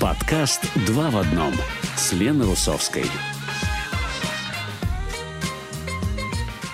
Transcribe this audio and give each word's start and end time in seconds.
Подкаст 0.00 0.60
«Два 0.86 1.10
в 1.10 1.16
одном» 1.16 1.52
с 1.96 2.12
Леной 2.12 2.46
Русовской. 2.46 3.04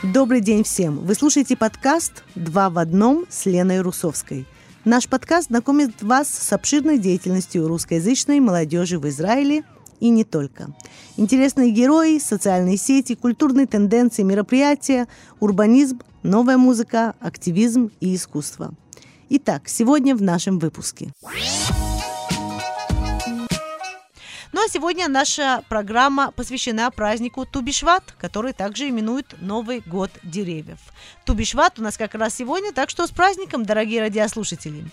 Добрый 0.03 0.43
день 0.43 0.63
всем! 0.63 0.99
Вы 0.99 1.15
слушаете 1.15 1.57
подкаст 1.57 2.23
«Два 2.35 2.69
в 2.69 2.77
одном» 2.77 3.25
с 3.31 3.47
Леной 3.47 3.81
Русовской. 3.81 4.45
Наш 4.85 5.09
подкаст 5.09 5.47
знакомит 5.47 6.03
вас 6.03 6.29
с 6.29 6.53
обширной 6.53 6.99
деятельностью 6.99 7.67
русскоязычной 7.67 8.41
молодежи 8.41 8.99
в 8.99 9.09
Израиле 9.09 9.65
и 10.01 10.11
не 10.11 10.25
только. 10.25 10.75
Интересные 11.17 11.71
герои, 11.71 12.19
социальные 12.19 12.77
сети, 12.77 13.15
культурные 13.15 13.67
тенденции, 13.67 14.23
мероприятия, 14.23 15.09
урбанизм, 15.41 16.03
новая 16.23 16.59
музыка, 16.59 17.15
активизм 17.21 17.91
и 18.01 18.15
искусство. 18.15 18.75
Итак, 19.31 19.63
сегодня 19.69 20.15
в 20.15 20.21
нашем 20.21 20.59
выпуске. 20.59 21.11
А 24.65 24.69
сегодня 24.69 25.09
наша 25.09 25.63
программа 25.69 26.31
посвящена 26.31 26.91
празднику 26.91 27.45
Тубишват, 27.45 28.15
который 28.19 28.55
также 28.55 28.89
именуют 28.89 29.35
Новый 29.43 29.81
год 29.81 30.11
деревьев. 30.23 30.79
Тубишват 31.27 31.79
у 31.79 31.83
нас 31.83 31.99
как 31.99 32.15
раз 32.15 32.35
сегодня, 32.35 32.73
так 32.73 32.89
что 32.89 33.07
с 33.07 33.11
праздником, 33.11 33.67
дорогие 33.67 34.01
радиослушатели. 34.01 34.87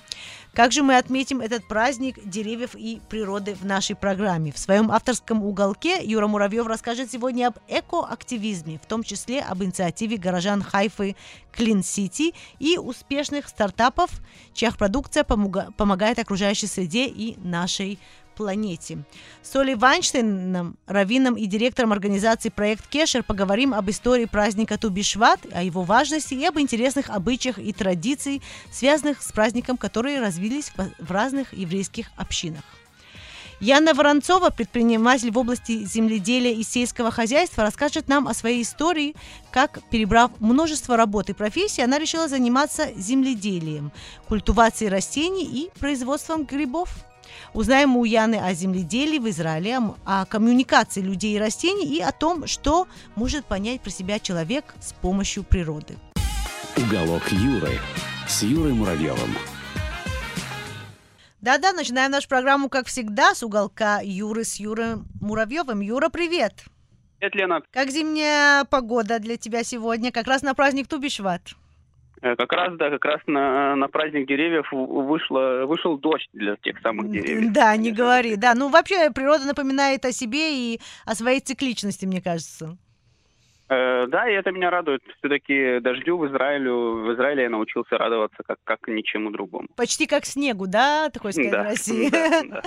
Как 0.53 0.73
же 0.73 0.83
мы 0.83 0.97
отметим 0.97 1.39
этот 1.39 1.65
праздник 1.65 2.19
деревьев 2.25 2.71
и 2.75 2.99
природы 3.07 3.55
в 3.55 3.63
нашей 3.63 3.95
программе? 3.95 4.51
В 4.51 4.59
своем 4.59 4.91
авторском 4.91 5.41
уголке 5.41 6.01
Юра 6.03 6.27
Муравьев 6.27 6.67
расскажет 6.67 7.09
сегодня 7.09 7.47
об 7.47 7.57
экоактивизме, 7.69 8.77
в 8.77 8.85
том 8.85 9.03
числе 9.03 9.41
об 9.41 9.63
инициативе 9.63 10.17
горожан 10.17 10.61
Хайфы 10.61 11.15
Clean 11.57 11.79
City 11.79 12.33
и 12.59 12.77
успешных 12.77 13.47
стартапов, 13.47 14.09
чья 14.53 14.71
продукция 14.71 15.23
помогает 15.23 16.19
окружающей 16.19 16.67
среде 16.67 17.05
и 17.05 17.37
нашей 17.39 17.97
планете. 18.41 18.97
С 19.43 19.55
Олей 19.55 19.75
Вайнштейном, 19.75 20.75
раввином 20.87 21.35
и 21.35 21.45
директором 21.45 21.91
организации 21.91 22.49
«Проект 22.49 22.87
Кешер» 22.87 23.21
поговорим 23.21 23.71
об 23.71 23.87
истории 23.91 24.25
праздника 24.25 24.79
Тубишват, 24.79 25.39
о 25.53 25.61
его 25.61 25.83
важности 25.83 26.33
и 26.33 26.43
об 26.45 26.59
интересных 26.59 27.11
обычаях 27.11 27.59
и 27.59 27.71
традициях, 27.71 28.41
связанных 28.71 29.21
с 29.21 29.31
праздником, 29.31 29.77
которые 29.77 30.19
развились 30.19 30.71
в 30.97 31.11
разных 31.11 31.53
еврейских 31.53 32.07
общинах. 32.17 32.63
Яна 33.59 33.93
Воронцова, 33.93 34.49
предприниматель 34.49 35.29
в 35.29 35.37
области 35.37 35.85
земледелия 35.85 36.51
и 36.51 36.63
сельского 36.63 37.11
хозяйства, 37.11 37.61
расскажет 37.63 38.07
нам 38.07 38.27
о 38.27 38.33
своей 38.33 38.63
истории, 38.63 39.15
как, 39.51 39.87
перебрав 39.91 40.31
множество 40.39 40.97
работ 40.97 41.29
и 41.29 41.33
профессий, 41.33 41.83
она 41.83 41.99
решила 41.99 42.27
заниматься 42.27 42.89
земледелием, 42.95 43.91
культивацией 44.27 44.89
растений 44.89 45.45
и 45.45 45.69
производством 45.79 46.45
грибов. 46.45 46.89
Узнаем 47.53 47.97
у 47.97 48.05
Яны 48.05 48.35
о 48.35 48.53
земледелии 48.53 49.19
в 49.19 49.29
Израиле, 49.29 49.79
о 50.05 50.25
коммуникации 50.25 51.01
людей 51.01 51.35
и 51.35 51.39
растений 51.39 51.85
и 51.85 52.01
о 52.01 52.11
том, 52.11 52.47
что 52.47 52.87
может 53.15 53.45
понять 53.45 53.81
про 53.81 53.89
себя 53.89 54.19
человек 54.19 54.73
с 54.79 54.93
помощью 54.93 55.43
природы. 55.43 55.97
Уголок 56.77 57.23
Юры 57.31 57.79
с 58.27 58.43
Юрой 58.43 58.73
Муравьевым. 58.73 59.35
Да-да, 61.41 61.73
начинаем 61.73 62.11
нашу 62.11 62.27
программу, 62.27 62.69
как 62.69 62.87
всегда, 62.87 63.33
с 63.33 63.41
уголка 63.41 63.99
Юры 64.03 64.43
с 64.43 64.57
Юрой 64.57 64.97
Муравьевым. 65.19 65.81
Юра, 65.81 66.09
привет! 66.09 66.63
Привет, 67.17 67.35
Лена. 67.35 67.61
Как 67.71 67.91
зимняя 67.91 68.63
погода 68.65 69.19
для 69.19 69.37
тебя 69.37 69.63
сегодня? 69.63 70.11
Как 70.11 70.27
раз 70.27 70.41
на 70.41 70.55
праздник 70.55 70.87
Тубишват. 70.87 71.41
Э, 72.21 72.35
как 72.35 72.53
раз, 72.53 72.77
да, 72.77 72.89
как 72.91 73.05
раз 73.05 73.21
на, 73.25 73.75
на 73.75 73.87
праздник 73.87 74.27
деревьев 74.27 74.67
вышло, 74.71 75.65
вышел 75.65 75.97
дождь 75.97 76.29
для 76.33 76.55
тех 76.57 76.79
самых 76.81 77.09
деревьев. 77.09 77.51
Да, 77.51 77.75
не 77.75 77.91
говори, 77.91 78.35
да. 78.35 78.53
Ну, 78.53 78.69
вообще, 78.69 79.09
природа 79.11 79.45
напоминает 79.45 80.05
о 80.05 80.11
себе 80.11 80.53
и 80.53 80.79
о 81.05 81.15
своей 81.15 81.39
цикличности, 81.39 82.05
мне 82.05 82.21
кажется. 82.21 82.77
Э, 83.71 84.05
да, 84.07 84.29
и 84.29 84.33
это 84.33 84.51
меня 84.51 84.69
радует. 84.69 85.01
Все-таки 85.19 85.79
дождю 85.79 86.17
в 86.17 86.27
Израиле, 86.27 86.69
в 86.69 87.13
Израиле 87.13 87.43
я 87.43 87.49
научился 87.49 87.97
радоваться 87.97 88.43
как, 88.45 88.57
как 88.65 88.85
ничему 88.89 89.31
другому. 89.31 89.69
Почти 89.77 90.07
как 90.07 90.25
снегу, 90.25 90.67
да, 90.67 91.09
такой 91.09 91.31
сказать, 91.31 91.51
да, 91.51 91.61
в 91.61 91.65
России? 91.65 92.09
Да, 92.21 92.41
да. 92.43 92.61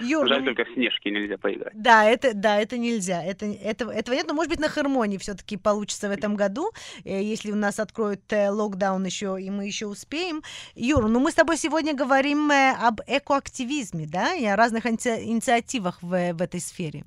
Юр, 0.00 0.26
Жаль, 0.26 0.40
ну, 0.40 0.46
только 0.46 0.64
в 0.64 0.72
снежки 0.72 1.08
нельзя 1.08 1.36
поиграть. 1.36 1.74
Да, 1.74 2.04
это, 2.04 2.32
да, 2.34 2.58
это 2.58 2.78
нельзя. 2.78 3.22
Это, 3.22 3.44
это, 3.44 3.90
этого 3.90 4.14
нет, 4.14 4.26
но, 4.26 4.34
может 4.34 4.50
быть, 4.50 4.60
на 4.60 4.68
Хармонии 4.68 5.18
все-таки 5.18 5.58
получится 5.58 6.08
в 6.08 6.12
этом 6.12 6.36
году, 6.36 6.70
э, 7.04 7.22
если 7.22 7.52
у 7.52 7.56
нас 7.56 7.78
откроют 7.78 8.22
э, 8.32 8.48
локдаун 8.48 9.04
еще, 9.04 9.36
и 9.38 9.50
мы 9.50 9.66
еще 9.66 9.86
успеем. 9.86 10.42
Юр, 10.74 11.06
ну 11.08 11.20
мы 11.20 11.32
с 11.32 11.34
тобой 11.34 11.58
сегодня 11.58 11.94
говорим 11.94 12.50
об 12.50 13.00
экоактивизме, 13.06 14.06
да, 14.06 14.34
и 14.34 14.46
о 14.46 14.56
разных 14.56 14.86
инициативах 14.86 15.98
в, 16.00 16.32
в 16.32 16.40
этой 16.40 16.60
сфере. 16.60 17.04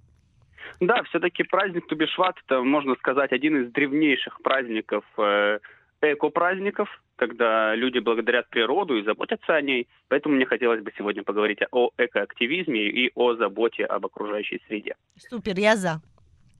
Да, 0.79 1.03
все-таки 1.03 1.43
праздник 1.43 1.87
Тубишват 1.87 2.35
это, 2.45 2.61
можно 2.61 2.95
сказать, 2.95 3.31
один 3.31 3.63
из 3.63 3.71
древнейших 3.71 4.41
праздников, 4.41 5.03
э, 5.17 5.59
эко-праздников, 6.01 6.89
когда 7.17 7.75
люди 7.75 7.99
благодарят 7.99 8.49
природу 8.49 8.97
и 8.97 9.03
заботятся 9.03 9.55
о 9.55 9.61
ней. 9.61 9.87
Поэтому 10.07 10.35
мне 10.35 10.45
хотелось 10.45 10.81
бы 10.81 10.91
сегодня 10.97 11.23
поговорить 11.23 11.59
о 11.71 11.89
экоактивизме 11.97 12.87
и 12.87 13.11
о 13.15 13.35
заботе 13.35 13.85
об 13.85 14.05
окружающей 14.05 14.61
среде. 14.67 14.95
Супер, 15.17 15.59
я 15.59 15.75
за. 15.75 16.01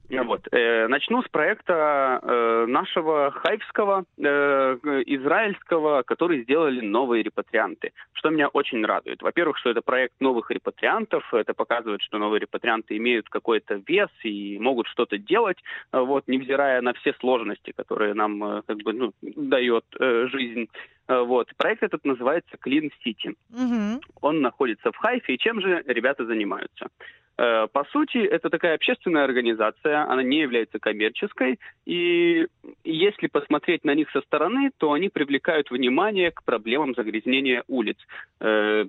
Вот. 0.10 0.48
Э, 0.52 0.88
начну 0.88 1.22
с 1.22 1.28
проекта 1.28 2.20
э, 2.22 2.66
нашего 2.68 3.32
хайфского, 3.32 4.06
э, 4.18 4.24
израильского, 5.06 6.02
который 6.04 6.44
сделали 6.44 6.82
новые 6.82 7.24
репатрианты. 7.24 7.92
Что 8.14 8.30
меня 8.30 8.48
очень 8.48 8.84
радует. 8.84 9.22
Во-первых, 9.22 9.58
что 9.58 9.70
это 9.70 9.82
проект 9.82 10.16
новых 10.20 10.50
репатриантов. 10.52 11.24
Это 11.34 11.54
показывает, 11.54 12.02
что 12.02 12.18
новые 12.18 12.40
репатрианты 12.42 12.98
имеют 12.98 13.30
какой-то 13.30 13.82
вес 13.88 14.10
и 14.24 14.58
могут 14.60 14.88
что-то 14.88 15.18
делать, 15.18 15.58
вот, 15.92 16.28
невзирая 16.28 16.82
на 16.82 16.94
все 16.94 17.14
сложности, 17.20 17.72
которые 17.76 18.14
нам 18.14 18.44
э, 18.44 18.62
как 18.66 18.78
бы, 18.78 18.94
ну, 18.94 19.14
дает 19.22 19.86
э, 20.00 20.28
жизнь. 20.32 20.70
Э, 21.08 21.22
вот. 21.22 21.50
Проект 21.58 21.84
этот 21.84 22.04
называется 22.06 22.58
Clean 22.66 22.90
City. 23.06 23.36
Угу. 23.52 24.02
Он 24.22 24.42
находится 24.42 24.92
в 24.92 24.98
Хайфе. 24.98 25.36
И 25.36 25.38
чем 25.38 25.62
же 25.62 25.84
ребята 25.88 26.26
занимаются? 26.26 26.90
Э, 27.40 27.68
по 27.72 27.86
сути, 27.86 28.18
это 28.18 28.50
такая 28.50 28.76
общественная 28.76 29.24
организация, 29.24 30.04
она 30.12 30.22
не 30.24 30.42
является 30.42 30.78
коммерческой, 30.78 31.58
и 31.86 32.48
если 32.84 33.28
посмотреть 33.28 33.86
на 33.86 33.96
них 33.96 34.10
со 34.12 34.20
стороны, 34.22 34.72
то 34.78 34.92
они 34.92 35.08
привлекают 35.08 35.72
внимание 35.72 36.32
к 36.32 36.44
проблемам 36.44 36.94
загрязнения 36.96 37.64
улиц. 37.70 37.96
Э, 38.42 38.84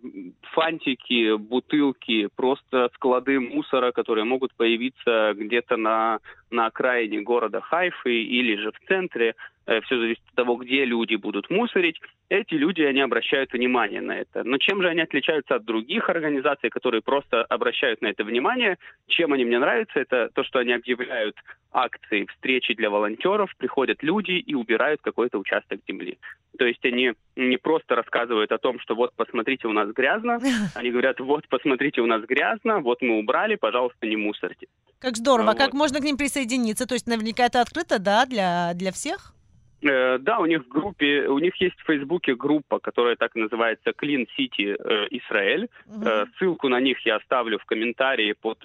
фантики, 0.52 1.36
бутылки, 1.36 2.28
просто 2.34 2.90
склады 2.94 3.38
мусора, 3.38 3.92
которые 3.92 4.24
могут 4.24 4.52
появиться 4.54 5.32
где-то 5.36 5.76
на, 5.76 6.18
на 6.50 6.66
окраине 6.66 7.20
города 7.20 7.60
Хайфы 7.60 8.22
или 8.22 8.56
же 8.56 8.72
в 8.72 8.88
центре, 8.88 9.36
все 9.82 9.98
зависит 9.98 10.22
от 10.30 10.34
того, 10.34 10.56
где 10.56 10.84
люди 10.84 11.14
будут 11.14 11.48
мусорить, 11.50 12.00
эти 12.28 12.54
люди, 12.54 12.82
они 12.82 13.00
обращают 13.00 13.52
внимание 13.52 14.00
на 14.00 14.18
это. 14.18 14.42
Но 14.44 14.58
чем 14.58 14.82
же 14.82 14.88
они 14.88 15.00
отличаются 15.00 15.56
от 15.56 15.64
других 15.64 16.08
организаций, 16.08 16.70
которые 16.70 17.02
просто 17.02 17.42
обращают 17.42 18.02
на 18.02 18.08
это 18.08 18.24
внимание? 18.24 18.78
Чем 19.06 19.32
они 19.32 19.44
мне 19.44 19.58
нравятся? 19.58 20.00
Это 20.00 20.30
то, 20.34 20.42
что 20.44 20.58
они 20.58 20.72
объявляют 20.72 21.36
акции, 21.72 22.26
встречи 22.34 22.74
для 22.74 22.90
волонтеров, 22.90 23.54
приходят 23.56 24.02
люди 24.02 24.32
и 24.32 24.54
убирают 24.54 25.00
какой-то 25.02 25.38
участок 25.38 25.80
земли. 25.86 26.18
То 26.58 26.64
есть 26.64 26.84
они 26.84 27.12
не 27.36 27.56
просто 27.56 27.94
рассказывают 27.94 28.50
о 28.52 28.58
том, 28.58 28.80
что 28.80 28.94
вот 28.94 29.12
посмотрите, 29.14 29.68
у 29.68 29.72
нас 29.72 29.88
грязно, 29.92 30.40
они 30.74 30.90
говорят, 30.90 31.20
вот 31.20 31.46
посмотрите, 31.48 32.00
у 32.00 32.06
нас 32.06 32.22
грязно, 32.24 32.80
вот 32.80 33.02
мы 33.02 33.18
убрали, 33.18 33.54
пожалуйста, 33.54 34.06
не 34.06 34.16
мусорьте. 34.16 34.66
Как 34.98 35.16
здорово. 35.16 35.52
А 35.52 35.54
Как 35.54 35.72
вот. 35.72 35.78
можно 35.78 36.00
к 36.00 36.04
ним 36.04 36.16
присоединиться? 36.16 36.86
То 36.86 36.94
есть 36.94 37.06
наверняка 37.06 37.46
это 37.46 37.60
открыто, 37.60 37.98
да, 37.98 38.26
для, 38.26 38.72
для 38.74 38.92
всех? 38.92 39.34
Э, 39.82 40.18
Да, 40.18 40.38
у 40.38 40.46
них 40.46 40.64
в 40.64 40.68
группе, 40.68 41.26
у 41.28 41.38
них 41.38 41.56
есть 41.56 41.78
в 41.80 41.86
Фейсбуке 41.86 42.34
группа, 42.34 42.78
которая 42.78 43.16
так 43.16 43.36
и 43.36 43.40
называется 43.40 43.90
Clean 43.90 44.26
City 44.38 44.76
э, 44.78 45.06
Израиль. 45.10 45.68
Мгм. 45.86 46.06
Э, 46.06 46.26
Ссылку 46.38 46.68
на 46.68 46.80
них 46.80 46.98
я 47.06 47.16
оставлю 47.16 47.58
в 47.58 47.64
комментарии 47.64 48.34
под 48.40 48.58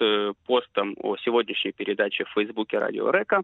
постом 0.46 0.94
о 0.98 1.16
сегодняшней 1.16 1.72
передаче 1.72 2.24
в 2.24 2.30
Фейсбуке 2.34 2.78
Радио 2.78 3.10
Река. 3.10 3.42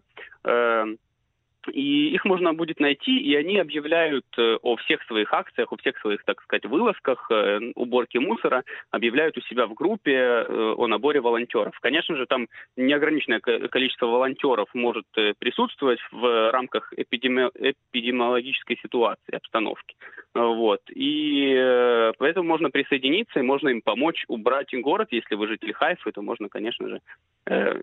И 1.71 2.13
их 2.13 2.25
можно 2.25 2.53
будет 2.53 2.79
найти, 2.79 3.17
и 3.17 3.35
они 3.35 3.57
объявляют 3.57 4.25
э, 4.37 4.57
о 4.61 4.75
всех 4.77 5.03
своих 5.03 5.33
акциях, 5.33 5.71
о 5.71 5.77
всех 5.77 5.97
своих, 5.99 6.23
так 6.23 6.41
сказать, 6.41 6.65
вылазках, 6.65 7.27
э, 7.31 7.59
уборке 7.75 8.19
мусора, 8.19 8.63
объявляют 8.91 9.37
у 9.37 9.41
себя 9.41 9.65
в 9.65 9.73
группе 9.73 10.13
э, 10.13 10.73
о 10.77 10.87
наборе 10.87 11.21
волонтеров. 11.21 11.77
Конечно 11.79 12.15
же, 12.15 12.25
там 12.25 12.47
неограниченное 12.75 13.39
ко- 13.39 13.67
количество 13.69 14.07
волонтеров 14.07 14.67
может 14.73 15.05
присутствовать 15.39 15.99
в 16.11 16.51
рамках 16.51 16.93
эпидеми- 16.95 17.51
эпидемиологической 17.53 18.77
ситуации, 18.81 19.35
обстановки. 19.35 19.95
Вот. 20.33 20.81
И 20.89 22.11
поэтому 22.17 22.47
можно 22.47 22.69
присоединиться, 22.69 23.39
и 23.39 23.43
можно 23.43 23.69
им 23.69 23.81
помочь 23.81 24.25
убрать 24.27 24.73
город. 24.73 25.09
Если 25.11 25.35
вы 25.35 25.47
житель 25.47 25.73
Хайфы, 25.73 26.11
то 26.11 26.21
можно, 26.21 26.49
конечно 26.49 26.87
же, 26.87 27.01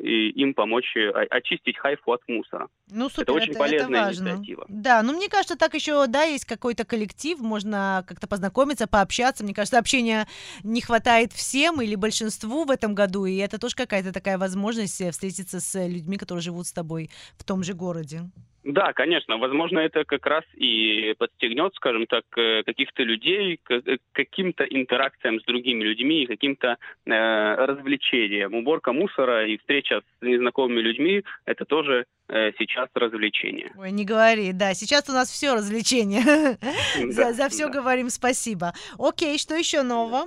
им 0.01 0.55
помочь 0.55 0.97
очистить 1.31 1.79
Хайфу 1.79 2.13
от 2.13 2.21
мусора. 2.29 2.69
Ну, 2.91 3.09
супер. 3.09 3.33
очень 3.33 3.55
полезно. 3.55 3.70
Полезная 3.71 4.05
важно. 4.05 4.29
инициатива. 4.29 4.65
Да, 4.69 5.03
ну 5.03 5.13
мне 5.13 5.29
кажется, 5.29 5.57
так 5.57 5.75
еще, 5.75 6.07
да, 6.07 6.23
есть 6.23 6.45
какой-то 6.45 6.85
коллектив, 6.85 7.39
можно 7.41 8.05
как-то 8.07 8.27
познакомиться, 8.27 8.87
пообщаться. 8.87 9.45
Мне 9.45 9.55
кажется, 9.55 9.79
общения 9.79 10.27
не 10.63 10.81
хватает 10.81 11.33
всем 11.33 11.81
или 11.81 11.95
большинству 11.95 12.65
в 12.65 12.71
этом 12.71 12.95
году, 12.95 13.25
и 13.25 13.37
это 13.37 13.59
тоже 13.59 13.77
какая-то 13.77 14.13
такая 14.13 14.39
возможность 14.39 15.01
э, 15.01 15.11
встретиться 15.11 15.61
с 15.61 15.87
людьми, 15.87 16.17
которые 16.17 16.43
живут 16.43 16.67
с 16.67 16.73
тобой 16.73 17.11
в 17.37 17.45
том 17.45 17.63
же 17.63 17.75
городе. 17.75 18.31
Да, 18.65 18.93
конечно. 18.93 19.39
Возможно, 19.39 19.79
это 19.79 20.05
как 20.05 20.27
раз 20.27 20.45
и 20.55 21.15
подстегнет, 21.19 21.75
скажем 21.75 22.07
так, 22.07 22.25
э, 22.37 22.63
каких-то 22.65 23.03
людей 23.03 23.59
к 23.63 23.73
э, 23.73 23.99
каким-то 24.13 24.65
интеракциям 24.65 25.41
с 25.41 25.45
другими 25.45 25.83
людьми, 25.83 26.27
каким-то 26.27 26.77
э, 27.07 27.55
развлечениям. 27.55 28.55
Уборка 28.55 28.93
мусора 28.93 29.47
и 29.47 29.57
встреча 29.57 30.01
с 30.01 30.23
незнакомыми 30.23 30.81
людьми– 30.81 31.25
это 31.47 31.65
тоже 31.65 32.05
э, 32.29 32.53
сейчас 32.59 32.89
развлечение. 32.95 33.73
Ой, 33.79 33.93
не 33.93 34.05
говори, 34.05 34.53
да, 34.53 34.75
сейчас 34.75 35.09
у 35.09 35.13
нас 35.13 35.31
все 35.31 35.55
развлечение. 35.55 36.59
За, 37.13 37.49
все 37.49 37.69
говорим 37.69 38.11
спасибо. 38.11 38.75
Окей, 38.99 39.39
что 39.39 39.55
еще 39.55 39.83
нового? 39.83 40.27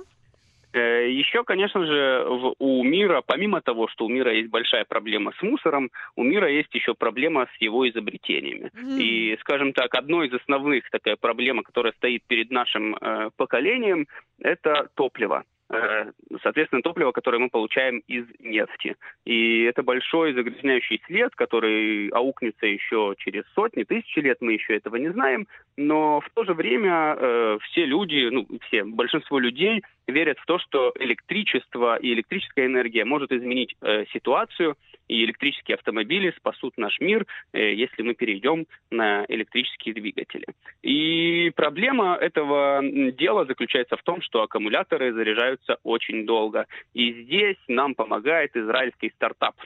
Э, 0.74 1.08
Еще, 1.08 1.44
конечно 1.44 1.86
же, 1.86 2.26
у 2.58 2.82
мира, 2.82 3.22
помимо 3.24 3.60
того, 3.60 3.86
что 3.88 4.06
у 4.06 4.08
мира 4.08 4.32
есть 4.32 4.50
большая 4.50 4.84
проблема 4.84 5.32
с 5.38 5.42
мусором, 5.42 5.90
у 6.16 6.24
мира 6.24 6.50
есть 6.50 6.74
еще 6.74 6.94
проблема 6.94 7.46
с 7.56 7.62
его 7.62 7.88
изобретениями. 7.88 8.70
Мгм. 8.74 8.98
И, 8.98 9.36
скажем 9.40 9.72
так, 9.72 9.94
одной 9.94 10.28
из 10.28 10.34
основных 10.34 10.90
такая 10.90 11.16
проблема, 11.16 11.62
которая 11.62 11.92
стоит 11.92 12.24
перед 12.26 12.50
нашим 12.50 12.96
э, 12.96 13.30
поколением, 13.36 14.06
это 14.40 14.88
топливо. 14.94 15.44
Э, 15.74 16.12
Соответственно, 16.42 16.82
топливо, 16.82 17.12
которое 17.12 17.38
мы 17.38 17.48
получаем 17.48 18.02
из 18.06 18.26
нефти. 18.40 18.96
И 19.24 19.62
это 19.62 19.82
большой 19.82 20.34
загрязняющий 20.34 21.00
след, 21.06 21.34
который 21.34 22.08
аукнется 22.08 22.66
еще 22.66 23.14
через 23.18 23.44
сотни, 23.54 23.84
тысячи 23.84 24.18
лет, 24.18 24.38
мы 24.40 24.52
еще 24.52 24.76
этого 24.76 24.96
не 24.96 25.10
знаем. 25.10 25.46
Но 25.76 26.20
в 26.20 26.28
то 26.34 26.44
же 26.44 26.54
время 26.54 27.16
э, 27.18 27.58
все 27.62 27.86
люди, 27.86 28.28
ну, 28.30 28.46
все, 28.66 28.84
большинство 28.84 29.38
людей 29.38 29.82
верят 30.06 30.38
в 30.38 30.46
то, 30.46 30.58
что 30.58 30.92
электричество 30.98 31.96
и 31.96 32.12
электрическая 32.12 32.66
энергия 32.66 33.04
может 33.04 33.32
изменить 33.32 33.74
э, 33.80 34.04
ситуацию, 34.12 34.76
и 35.08 35.24
электрические 35.24 35.76
автомобили 35.76 36.32
спасут 36.36 36.76
наш 36.76 36.98
мир, 37.00 37.26
э, 37.52 37.74
если 37.74 38.02
мы 38.02 38.14
перейдем 38.14 38.66
на 38.90 39.24
электрические 39.28 39.94
двигатели. 39.94 40.46
И 40.82 41.50
проблема 41.54 42.16
этого 42.20 42.80
дела 42.82 43.44
заключается 43.44 43.96
в 43.96 44.02
том, 44.02 44.22
что 44.22 44.42
аккумуляторы 44.42 45.12
заряжаются 45.12 45.78
очень 45.82 46.26
долго. 46.26 46.66
И 46.92 47.24
здесь 47.24 47.58
нам 47.68 47.94
помогает 47.94 48.56
израильский 48.56 49.10
стартап 49.16 49.56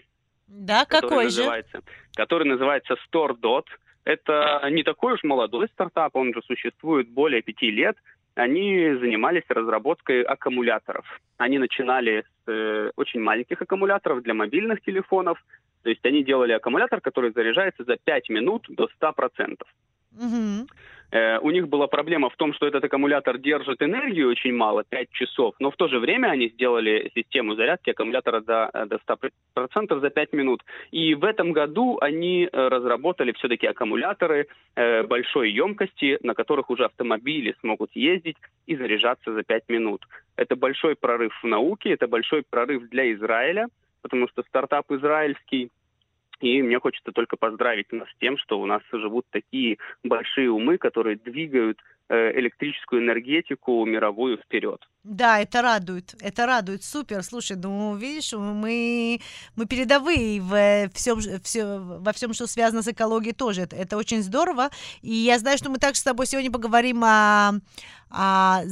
Да, 0.46 0.84
который 0.84 1.08
какой 1.08 1.30
же? 1.30 1.38
называется, 1.40 1.82
который 2.14 2.48
называется 2.48 2.96
StoreDot. 3.06 3.66
Это 4.04 4.66
не 4.70 4.82
такой 4.84 5.14
уж 5.14 5.22
молодой 5.22 5.68
стартап, 5.68 6.16
он 6.16 6.32
же 6.32 6.40
существует 6.42 7.08
более 7.08 7.42
пяти 7.42 7.70
лет. 7.70 7.96
Они 8.38 8.94
занимались 9.00 9.42
разработкой 9.48 10.22
аккумуляторов. 10.22 11.04
Они 11.38 11.58
начинали 11.58 12.22
с 12.22 12.48
э, 12.48 12.92
очень 12.94 13.20
маленьких 13.20 13.60
аккумуляторов 13.60 14.22
для 14.22 14.32
мобильных 14.32 14.80
телефонов. 14.82 15.44
То 15.82 15.90
есть 15.90 16.06
они 16.06 16.22
делали 16.22 16.52
аккумулятор, 16.52 17.00
который 17.00 17.32
заряжается 17.32 17.82
за 17.82 17.96
5 17.96 18.28
минут 18.28 18.66
до 18.68 18.88
100%. 19.00 19.56
Мгм. 20.12 20.68
Э, 21.10 21.38
у 21.38 21.50
них 21.50 21.68
была 21.68 21.86
проблема 21.86 22.28
в 22.28 22.36
том, 22.36 22.52
что 22.52 22.66
этот 22.66 22.84
аккумулятор 22.84 23.38
держит 23.38 23.82
энергию 23.82 24.28
очень 24.28 24.52
мало, 24.52 24.84
5 24.84 25.10
часов, 25.12 25.54
но 25.58 25.70
в 25.70 25.76
то 25.76 25.88
же 25.88 25.98
время 25.98 26.28
они 26.28 26.48
сделали 26.48 27.10
систему 27.14 27.54
зарядки 27.54 27.90
аккумулятора 27.90 28.40
до, 28.40 28.70
э, 28.74 28.86
до 28.86 28.98
100% 28.98 30.00
за 30.00 30.10
5 30.10 30.32
минут. 30.34 30.62
И 30.90 31.14
в 31.14 31.24
этом 31.24 31.52
году 31.52 31.98
они 32.00 32.44
э, 32.44 32.68
разработали 32.68 33.32
все-таки 33.32 33.66
аккумуляторы 33.66 34.46
большой 35.08 35.50
емкости, 35.50 36.18
на 36.22 36.34
которых 36.34 36.70
уже 36.70 36.84
автомобили 36.84 37.56
смогут 37.60 37.90
ездить 37.94 38.36
и 38.66 38.76
заряжаться 38.76 39.32
за 39.32 39.42
5 39.42 39.68
минут. 39.68 40.06
Это 40.36 40.54
большой 40.54 40.94
прорыв 40.94 41.32
в 41.42 41.46
науке, 41.46 41.90
это 41.90 42.06
большой 42.06 42.44
прорыв 42.48 42.88
для 42.88 43.12
Израиля, 43.14 43.66
потому 44.02 44.28
что 44.28 44.42
стартап 44.42 44.90
израильский, 44.92 45.70
и 46.40 46.62
мне 46.62 46.78
хочется 46.78 47.12
только 47.12 47.36
поздравить 47.36 47.92
нас 47.92 48.08
с 48.08 48.18
тем, 48.20 48.38
что 48.38 48.60
у 48.60 48.66
нас 48.66 48.82
живут 48.92 49.26
такие 49.30 49.78
большие 50.02 50.50
умы, 50.50 50.78
которые 50.78 51.16
двигают 51.16 51.78
э, 52.08 52.38
электрическую 52.38 53.02
энергетику 53.02 53.84
мировую 53.84 54.38
вперед. 54.38 54.80
Да, 55.04 55.40
это 55.40 55.62
радует, 55.62 56.14
это 56.20 56.46
радует, 56.46 56.82
супер. 56.82 57.22
Слушай, 57.22 57.56
ну 57.56 57.96
видишь, 57.96 58.32
мы 58.32 59.20
мы 59.56 59.66
передовые 59.66 60.40
в 60.40 60.90
всем, 60.94 61.18
все, 61.42 61.78
во 61.78 62.12
всем, 62.12 62.32
что 62.32 62.46
связано 62.46 62.82
с 62.82 62.88
экологией 62.88 63.34
тоже. 63.34 63.62
Это, 63.62 63.76
это 63.76 63.96
очень 63.96 64.22
здорово. 64.22 64.70
И 65.02 65.12
я 65.12 65.38
знаю, 65.38 65.58
что 65.58 65.70
мы 65.70 65.78
также 65.78 66.00
с 66.00 66.04
тобой 66.04 66.26
сегодня 66.26 66.50
поговорим 66.50 67.02
о, 67.04 67.52
о 68.10 68.62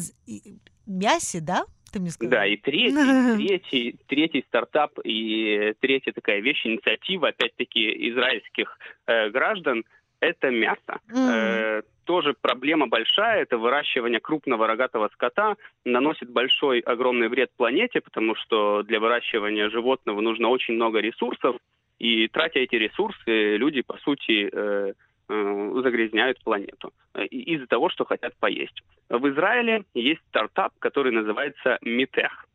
мясе, 0.86 1.40
да? 1.40 1.64
Ты 1.96 2.02
мне 2.02 2.10
сказал? 2.10 2.31
Да, 2.31 2.46
и 2.46 2.56
третий, 2.58 3.37
третий, 3.37 3.96
третий 4.06 4.44
стартап 4.48 4.98
и 5.02 5.72
третья 5.81 6.12
такая 6.12 6.40
вещь, 6.40 6.66
инициатива, 6.66 7.28
опять-таки, 7.28 8.10
израильских 8.10 8.78
э, 9.06 9.31
граждан, 9.31 9.84
это 10.20 10.50
мясо. 10.50 11.00
М. 11.08 11.16
Э, 11.16 11.82
тоже 12.04 12.34
проблема 12.38 12.87
большая, 12.87 13.43
это 13.43 13.56
выращивание 13.56 14.20
крупного 14.20 14.66
рогатого 14.66 15.08
скота 15.14 15.56
наносит 15.87 16.28
большой, 16.28 16.81
огромный 16.81 17.28
вред 17.28 17.50
планете, 17.56 18.02
потому 18.02 18.34
что 18.34 18.82
для 18.82 19.00
выращивания 19.00 19.70
животного 19.70 20.20
нужно 20.20 20.48
очень 20.48 20.75
много 20.75 21.00
ресурсов, 21.00 21.56
и 21.98 22.28
тратя 22.28 22.58
эти 22.58 22.75
ресурсы, 22.75 23.56
люди, 23.56 23.81
по 23.81 23.96
сути, 23.98 24.50
э, 24.52 24.93
загрязняют 25.28 26.43
планету 26.43 26.93
э, 27.14 27.25
из-за 27.26 27.67
того, 27.67 27.88
что 27.88 28.05
хотят 28.05 28.34
поесть. 28.37 28.82
В 29.08 29.28
Израиле 29.31 29.84
есть 29.94 30.20
стартап, 30.28 30.73
который 30.78 31.12
называется 31.12 31.78
Митех. 31.82 32.46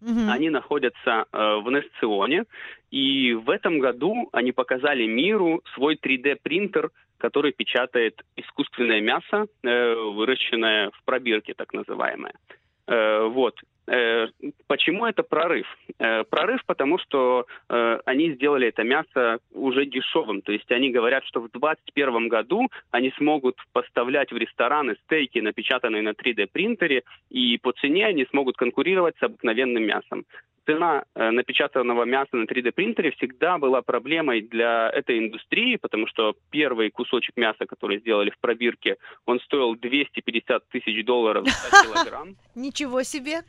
Мгм. 0.00 0.30
Они 0.30 0.50
находятся 0.50 1.24
э, 1.32 1.56
в 1.56 1.70
Несционе, 1.70 2.44
и 2.90 3.32
в 3.32 3.50
этом 3.50 3.78
году 3.78 4.28
они 4.32 4.52
показали 4.52 5.06
миру 5.06 5.62
свой 5.74 5.96
3D-принтер, 5.96 6.90
который 7.18 7.52
печатает 7.52 8.22
искусственное 8.36 9.00
мясо, 9.00 9.46
э, 9.62 9.94
выращенное 9.94 10.90
в 10.90 11.02
пробирке, 11.04 11.54
так 11.54 11.72
называемое. 11.72 12.34
Э, 12.86 13.26
вот. 13.26 13.58
Э, 13.86 14.26
почему 14.66 15.06
это 15.06 15.22
прорыв? 15.22 15.66
Э, 15.98 16.24
прорыв, 16.24 16.64
потому 16.66 16.98
что 16.98 17.46
э, 17.68 18.00
они 18.04 18.32
сделали 18.32 18.68
это 18.68 18.82
мясо 18.82 19.38
уже 19.52 19.86
дешевым. 19.86 20.42
То 20.42 20.52
есть 20.52 20.70
они 20.72 20.90
говорят, 20.90 21.24
что 21.24 21.40
в 21.40 21.50
2021 21.50 22.28
году 22.28 22.68
они 22.90 23.12
смогут 23.16 23.56
поставлять 23.72 24.32
в 24.32 24.36
рестораны 24.36 24.96
стейки, 25.04 25.38
напечатанные 25.38 26.02
на 26.02 26.10
3D-принтере, 26.10 27.02
и 27.30 27.58
по 27.58 27.72
цене 27.72 28.06
они 28.06 28.26
смогут 28.26 28.56
конкурировать 28.56 29.16
с 29.18 29.22
обыкновенным 29.22 29.84
мясом. 29.84 30.24
Цена 30.64 31.04
напечатанного 31.14 32.02
мяса 32.02 32.34
на 32.34 32.42
3D-принтере 32.42 33.12
всегда 33.12 33.56
была 33.56 33.82
проблемой 33.82 34.42
для 34.42 34.90
этой 34.90 35.20
индустрии, 35.20 35.76
потому 35.76 36.08
что 36.08 36.34
первый 36.50 36.90
кусочек 36.90 37.36
мяса, 37.36 37.66
который 37.66 38.00
сделали 38.00 38.30
в 38.30 38.38
пробирке, 38.40 38.96
он 39.26 39.38
стоил 39.38 39.76
250 39.76 40.68
тысяч 40.70 41.04
долларов 41.04 41.46
за 41.46 41.82
килограмм. 41.84 42.34
Ничего 42.56 43.04
себе. 43.04 43.42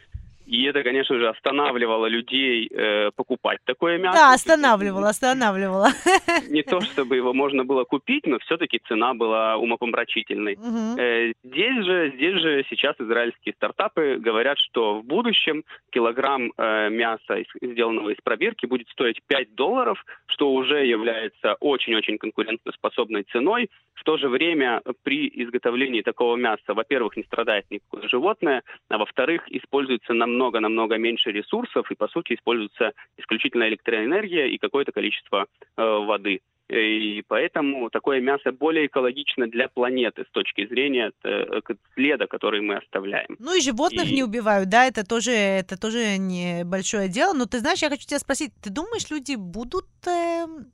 И 0.48 0.64
это, 0.64 0.82
конечно 0.82 1.18
же, 1.18 1.28
останавливало 1.28 2.06
людей 2.06 2.70
э, 2.72 3.12
покупать 3.16 3.60
такое 3.66 3.98
мясо. 3.98 4.18
Да, 4.18 4.34
останавливала, 4.34 5.10
останавливала. 5.10 5.90
Не 6.50 6.64
то, 6.64 6.80
чтобы 6.80 7.18
его 7.18 7.34
можно 7.34 7.66
было 7.66 7.84
купить, 7.84 8.26
но 8.26 8.40
все-таки 8.40 8.80
цена 8.88 9.14
была 9.14 9.58
умопомрачительной. 9.58 10.56
Мгм. 10.56 10.98
Э, 10.98 11.34
Здесь 11.44 11.86
же, 11.86 12.12
здесь 12.16 12.42
же 12.42 12.66
сейчас 12.70 12.96
израильские 13.00 13.54
стартапы 13.56 14.18
говорят, 14.20 14.58
что 14.60 15.00
в 15.00 15.06
будущем 15.06 15.64
килограмм 15.92 16.54
э, 16.58 16.90
мяса, 16.90 17.44
сделанного 17.62 18.12
из 18.12 18.18
пробирки, 18.24 18.66
будет 18.66 18.88
стоить 18.90 19.20
5 19.28 19.56
долларов, 19.56 20.04
что 20.28 20.52
уже 20.54 20.86
является 20.86 21.56
очень-очень 21.60 22.18
конкурентоспособной 22.18 23.24
ценой. 23.32 23.70
В 23.96 24.04
то 24.04 24.18
же 24.18 24.30
время 24.30 24.82
при 25.04 25.28
изготовлении 25.34 26.02
такого 26.02 26.36
мяса, 26.36 26.74
во-первых, 26.74 27.18
не 27.18 27.24
страдает 27.24 27.66
никакое 27.72 28.08
животное, 28.08 28.64
а 28.90 28.98
во-вторых, 28.98 29.44
используется 29.50 30.14
намного-намного 30.38 30.98
меньше 30.98 31.32
ресурсов 31.32 31.92
и, 31.92 31.96
по 31.96 32.08
сути, 32.08 32.34
используется 32.34 32.92
исключительно 33.18 33.68
электроэнергия 33.68 34.46
и 34.48 34.58
какое-то 34.58 34.92
количество 34.92 35.46
э, 35.78 35.82
воды. 35.82 36.42
И 36.70 37.24
поэтому 37.28 37.90
такое 37.90 38.20
мясо 38.20 38.52
более 38.52 38.88
экологично 38.88 39.48
для 39.48 39.70
планеты 39.70 40.26
с 40.30 40.32
точки 40.32 40.68
зрения 40.68 41.12
э, 41.24 41.62
следа, 41.94 42.28
который 42.28 42.62
мы 42.62 42.76
оставляем. 42.76 43.36
Ну 43.40 43.58
и 43.58 43.62
животных 43.62 44.10
И- 44.10 44.14
не 44.16 44.24
убивают, 44.24 44.70
да, 44.70 44.86
это 44.86 45.06
тоже, 45.06 45.32
это 45.32 45.80
тоже 45.80 46.18
небольшое 46.18 47.08
дело. 47.08 47.34
Но 47.34 47.46
ты 47.46 47.60
знаешь, 47.60 47.82
я 47.82 47.90
хочу 47.90 48.06
тебя 48.06 48.20
спросить, 48.20 48.52
ты 48.62 48.70
думаешь, 48.70 49.10
люди 49.10 49.36
будут, 49.36 49.88
эм, 50.08 50.66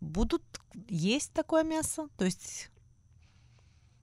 будут 0.00 0.42
есть 0.88 1.34
такое 1.34 1.64
мясо? 1.64 2.08
То 2.16 2.24
есть, 2.24 2.70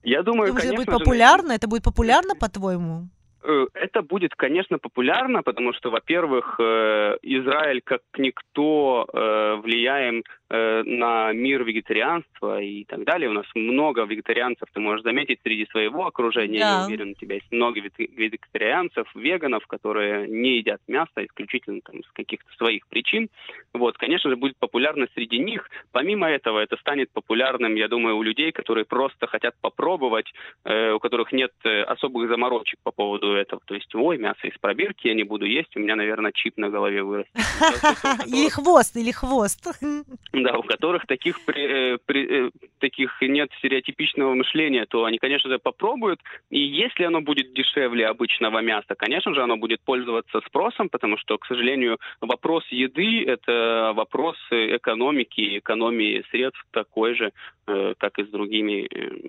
Я 0.02 0.22
думаю, 0.22 0.48
думаешь, 0.48 0.64
это 0.66 0.74
конечно 0.74 0.76
будет 0.76 0.90
же, 0.90 1.04
популярно? 1.04 1.52
Это 1.52 1.66
будет 1.66 1.82
популярно, 1.82 2.34
по-твоему? 2.34 3.08
Э, 3.42 3.66
Это 3.74 4.02
будет, 4.02 4.34
конечно, 4.34 4.78
популярно, 4.78 5.42
потому 5.42 5.72
что, 5.72 5.90
во-первых, 5.90 6.56
э, 6.58 7.16
Израиль 7.22 7.80
как 7.84 8.02
никто 8.16 9.06
э, 9.12 9.56
влияем 9.62 10.24
э, 10.50 10.82
на 10.84 11.32
мир 11.32 11.64
вегетарианства 11.64 12.60
и 12.60 12.84
так 12.84 13.04
далее. 13.04 13.30
У 13.30 13.32
нас 13.32 13.46
много 13.54 14.04
вегетарианцев, 14.04 14.68
ты 14.72 14.80
можешь 14.80 15.02
заметить, 15.02 15.40
среди 15.42 15.66
своего 15.66 16.06
окружения. 16.06 16.60
Да. 16.60 16.80
Я 16.80 16.86
уверен, 16.86 17.10
у 17.10 17.14
тебя 17.14 17.36
есть 17.36 17.50
много 17.50 17.80
вегетарианцев, 17.80 19.06
веганов, 19.14 19.66
которые 19.66 20.28
не 20.28 20.58
едят 20.58 20.80
мясо 20.88 21.24
исключительно 21.24 21.80
там, 21.82 22.02
с 22.02 22.12
каких-то 22.12 22.50
своих 22.56 22.86
причин. 22.88 23.28
Вот, 23.72 23.96
конечно 23.98 24.30
же, 24.30 24.36
будет 24.36 24.56
популярность 24.58 25.12
среди 25.14 25.38
них. 25.38 25.68
Помимо 25.92 26.28
этого, 26.28 26.58
это 26.58 26.76
станет 26.76 27.10
популярным, 27.12 27.74
я 27.74 27.88
думаю, 27.88 28.16
у 28.16 28.22
людей, 28.22 28.52
которые 28.52 28.84
просто 28.84 29.26
хотят 29.26 29.54
попробовать, 29.60 30.32
э, 30.64 30.92
у 30.92 30.98
которых 30.98 31.32
нет 31.32 31.52
э, 31.64 31.82
особых 31.82 32.28
заморочек 32.28 32.78
по 32.82 32.90
поводу 32.90 33.32
этого. 33.32 33.60
То 33.64 33.74
есть, 33.74 33.94
ой, 33.94 34.18
мясо 34.18 34.46
из 34.46 34.56
пробирки 34.58 35.08
я 35.08 35.14
не 35.14 35.24
буду 35.24 35.44
есть, 35.44 35.76
у 35.76 35.80
меня, 35.80 35.96
наверное, 35.96 36.32
чип 36.32 36.56
на 36.56 36.70
голове 36.70 37.02
вырастет. 37.02 37.34
Или 38.26 38.48
хвост, 38.48 38.96
или 38.96 39.12
хвост. 39.12 39.66
Да, 40.48 40.56
у 40.56 40.62
которых 40.62 41.06
таких, 41.06 41.44
при, 41.44 41.94
э, 41.94 41.98
при, 42.06 42.46
э, 42.46 42.50
таких 42.78 43.20
нет 43.20 43.50
стереотипичного 43.58 44.34
мышления, 44.34 44.86
то 44.86 45.04
они, 45.04 45.18
конечно 45.18 45.50
же, 45.50 45.58
попробуют. 45.58 46.20
И 46.50 46.58
если 46.58 47.04
оно 47.04 47.20
будет 47.20 47.52
дешевле 47.52 48.06
обычного 48.06 48.60
мяса, 48.60 48.94
конечно 48.96 49.34
же, 49.34 49.42
оно 49.42 49.56
будет 49.56 49.80
пользоваться 49.82 50.40
спросом, 50.46 50.88
потому 50.88 51.18
что, 51.18 51.38
к 51.38 51.46
сожалению, 51.46 51.98
вопрос 52.20 52.64
еды– 52.70 53.24
это 53.26 53.92
вопрос 53.94 54.36
экономики, 54.50 55.58
экономии 55.58 56.24
средств 56.30 56.64
такой 56.70 57.14
же, 57.14 57.32
э, 57.66 57.94
как 57.98 58.18
и 58.18 58.24
с 58.24 58.28
другими 58.28 58.88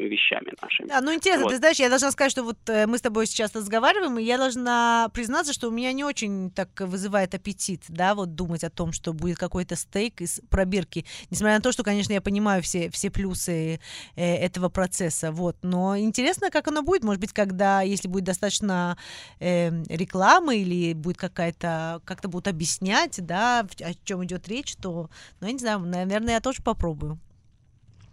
вещами 0.10 0.54
нашими. 0.62 0.88
Да, 0.88 1.02
ну 1.02 1.14
интересно, 1.14 1.44
вот. 1.44 1.52
ты 1.52 1.58
знаешь, 1.58 1.78
я 1.78 1.90
должна 1.90 2.12
сказать, 2.12 2.32
что 2.32 2.44
вот 2.44 2.58
мы 2.88 2.98
с 2.98 3.02
тобой 3.02 3.26
сейчас 3.26 3.56
разговариваем, 3.56 4.18
и 4.20 4.24
я 4.24 4.38
должна 4.38 5.10
признаться, 5.14 5.54
что 5.54 5.68
у 5.68 5.72
меня 5.72 5.92
не 5.92 6.04
очень 6.04 6.52
так 6.52 6.70
вызывает 6.80 7.34
аппетит, 7.34 7.84
да, 7.90 8.16
вот 8.16 8.36
думать 8.36 8.64
о 8.64 8.70
том, 8.70 8.92
что 8.92 9.14
будет 9.14 9.38
какой-то 9.38 9.76
стейк 9.76 10.22
из 10.22 10.42
пробирки, 10.50 10.99
несмотря 11.30 11.56
на 11.56 11.62
то, 11.62 11.72
что, 11.72 11.84
конечно, 11.84 12.14
я 12.14 12.22
понимаю 12.22 12.62
все, 12.64 12.90
все 12.90 13.10
плюсы 13.10 13.80
э, 14.16 14.36
этого 14.36 14.70
процесса, 14.70 15.32
вот, 15.32 15.58
но 15.62 15.98
интересно, 15.98 16.50
как 16.50 16.68
оно 16.68 16.82
будет, 16.82 17.04
может 17.04 17.22
быть, 17.22 17.34
когда, 17.34 17.82
если 17.82 18.08
будет 18.08 18.26
достаточно 18.26 18.98
э, 19.40 19.70
рекламы 19.90 20.58
или 20.58 20.94
будет 20.94 21.18
какая-то, 21.18 22.02
как-то 22.06 22.28
будут 22.28 22.48
объяснять, 22.48 23.26
да, 23.26 23.62
о 23.82 23.94
чем 24.04 24.24
идет 24.26 24.48
речь, 24.48 24.76
то, 24.76 25.10
ну, 25.40 25.48
я 25.48 25.54
не 25.54 25.60
знаю, 25.60 25.80
наверное, 25.80 26.36
я 26.36 26.42
тоже 26.42 26.62
попробую. 26.62 27.20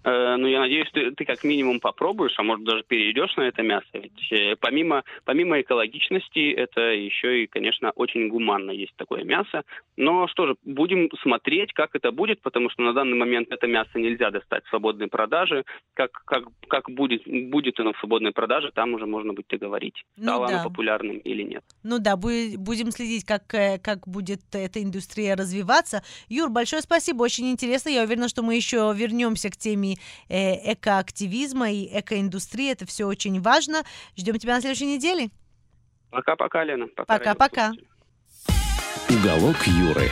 Э, 0.06 0.36
ну, 0.36 0.46
я 0.46 0.60
надеюсь, 0.60 0.88
ты, 0.92 1.10
ты 1.10 1.24
как 1.24 1.42
минимум 1.42 1.80
попробуешь, 1.80 2.34
а 2.38 2.44
может 2.44 2.64
даже 2.64 2.84
перейдешь 2.84 3.36
на 3.36 3.42
это 3.42 3.62
мясо. 3.62 3.86
Ведь 3.92 4.32
э, 4.32 4.54
помимо, 4.60 5.02
помимо 5.24 5.60
экологичности, 5.60 6.52
это 6.52 6.80
еще 6.80 7.42
и, 7.42 7.48
конечно, 7.48 7.90
очень 7.90 8.28
гуманно 8.28 8.70
есть 8.70 8.94
такое 8.96 9.24
мясо. 9.24 9.64
Но 9.96 10.28
что 10.28 10.46
же, 10.46 10.56
будем 10.64 11.10
смотреть, 11.22 11.72
как 11.72 11.96
это 11.96 12.12
будет, 12.12 12.40
потому 12.40 12.70
что 12.70 12.82
на 12.82 12.92
данный 12.92 13.16
момент 13.16 13.48
это 13.50 13.66
мясо 13.66 13.98
нельзя 13.98 14.30
достать 14.30 14.64
в 14.66 14.68
свободной 14.68 15.08
продаже. 15.08 15.64
Как, 15.94 16.12
как, 16.24 16.44
как 16.68 16.88
будет, 16.88 17.22
будет 17.26 17.80
оно 17.80 17.92
в 17.92 17.98
свободной 17.98 18.30
продаже, 18.30 18.70
там 18.72 18.94
уже 18.94 19.06
можно 19.06 19.32
будет 19.32 19.48
договорить, 19.48 20.04
стало 20.22 20.42
ну, 20.42 20.48
да. 20.48 20.60
оно 20.60 20.68
популярным 20.68 21.18
или 21.18 21.42
нет. 21.42 21.64
Ну 21.82 21.98
да, 21.98 22.16
будем 22.16 22.92
следить, 22.92 23.24
как, 23.24 23.52
э, 23.54 23.80
как 23.82 24.06
будет 24.06 24.42
эта 24.52 24.80
индустрия 24.80 25.34
развиваться. 25.34 26.04
Юр, 26.28 26.48
большое 26.48 26.80
спасибо, 26.82 27.24
очень 27.24 27.50
интересно. 27.50 27.88
Я 27.88 28.04
уверена, 28.04 28.28
что 28.28 28.44
мы 28.44 28.54
еще 28.54 28.94
вернемся 28.96 29.50
к 29.50 29.56
теме 29.56 29.95
э, 30.28 30.72
экоактивизма 30.72 31.70
и 31.70 32.00
экоиндустрии. 32.00 32.70
Это 32.72 32.86
все 32.86 33.06
очень 33.06 33.40
важно. 33.40 33.82
Ждем 34.16 34.38
тебя 34.38 34.54
на 34.54 34.60
следующей 34.60 34.86
неделе. 34.86 35.30
Пока-пока, 36.10 36.64
Лена. 36.64 36.86
Пока-пока. 36.96 37.72
Уголок 39.08 39.56
Юры. 39.66 40.10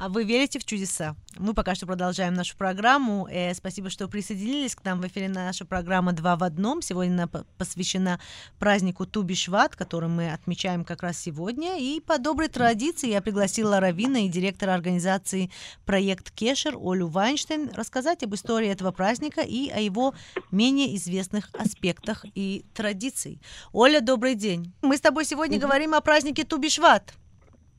А 0.00 0.08
вы 0.08 0.24
верите 0.24 0.58
в 0.58 0.64
чудеса? 0.64 1.14
Мы 1.36 1.52
пока 1.52 1.74
что 1.74 1.84
продолжаем 1.84 2.32
нашу 2.32 2.56
программу. 2.56 3.28
Э, 3.30 3.52
спасибо, 3.52 3.90
что 3.90 4.08
присоединились 4.08 4.74
к 4.74 4.82
нам. 4.82 4.98
В 4.98 5.06
эфире 5.06 5.28
наша 5.28 5.66
программа 5.66 6.14
«Два 6.14 6.36
в 6.36 6.42
одном». 6.42 6.80
Сегодня 6.80 7.12
она 7.12 7.26
посвящена 7.58 8.18
празднику 8.58 9.04
Тубишват, 9.04 9.76
который 9.76 10.08
мы 10.08 10.32
отмечаем 10.32 10.86
как 10.86 11.02
раз 11.02 11.18
сегодня. 11.18 11.78
И 11.78 12.00
по 12.00 12.16
доброй 12.16 12.48
традиции 12.48 13.10
я 13.10 13.20
пригласила 13.20 13.78
Равина 13.78 14.24
и 14.24 14.30
директора 14.30 14.72
организации 14.72 15.50
«Проект 15.84 16.30
Кешер» 16.30 16.78
Олю 16.80 17.08
Вайнштейн 17.08 17.68
рассказать 17.74 18.22
об 18.22 18.34
истории 18.34 18.70
этого 18.70 18.92
праздника 18.92 19.42
и 19.42 19.68
о 19.68 19.80
его 19.80 20.14
менее 20.50 20.96
известных 20.96 21.50
аспектах 21.52 22.24
и 22.34 22.64
традиций. 22.72 23.38
Оля, 23.74 24.00
добрый 24.00 24.34
день. 24.34 24.72
Мы 24.80 24.96
с 24.96 25.02
тобой 25.02 25.26
сегодня 25.26 25.58
mm-hmm. 25.58 25.60
говорим 25.60 25.92
о 25.92 26.00
празднике 26.00 26.44
Тубишват. 26.44 27.12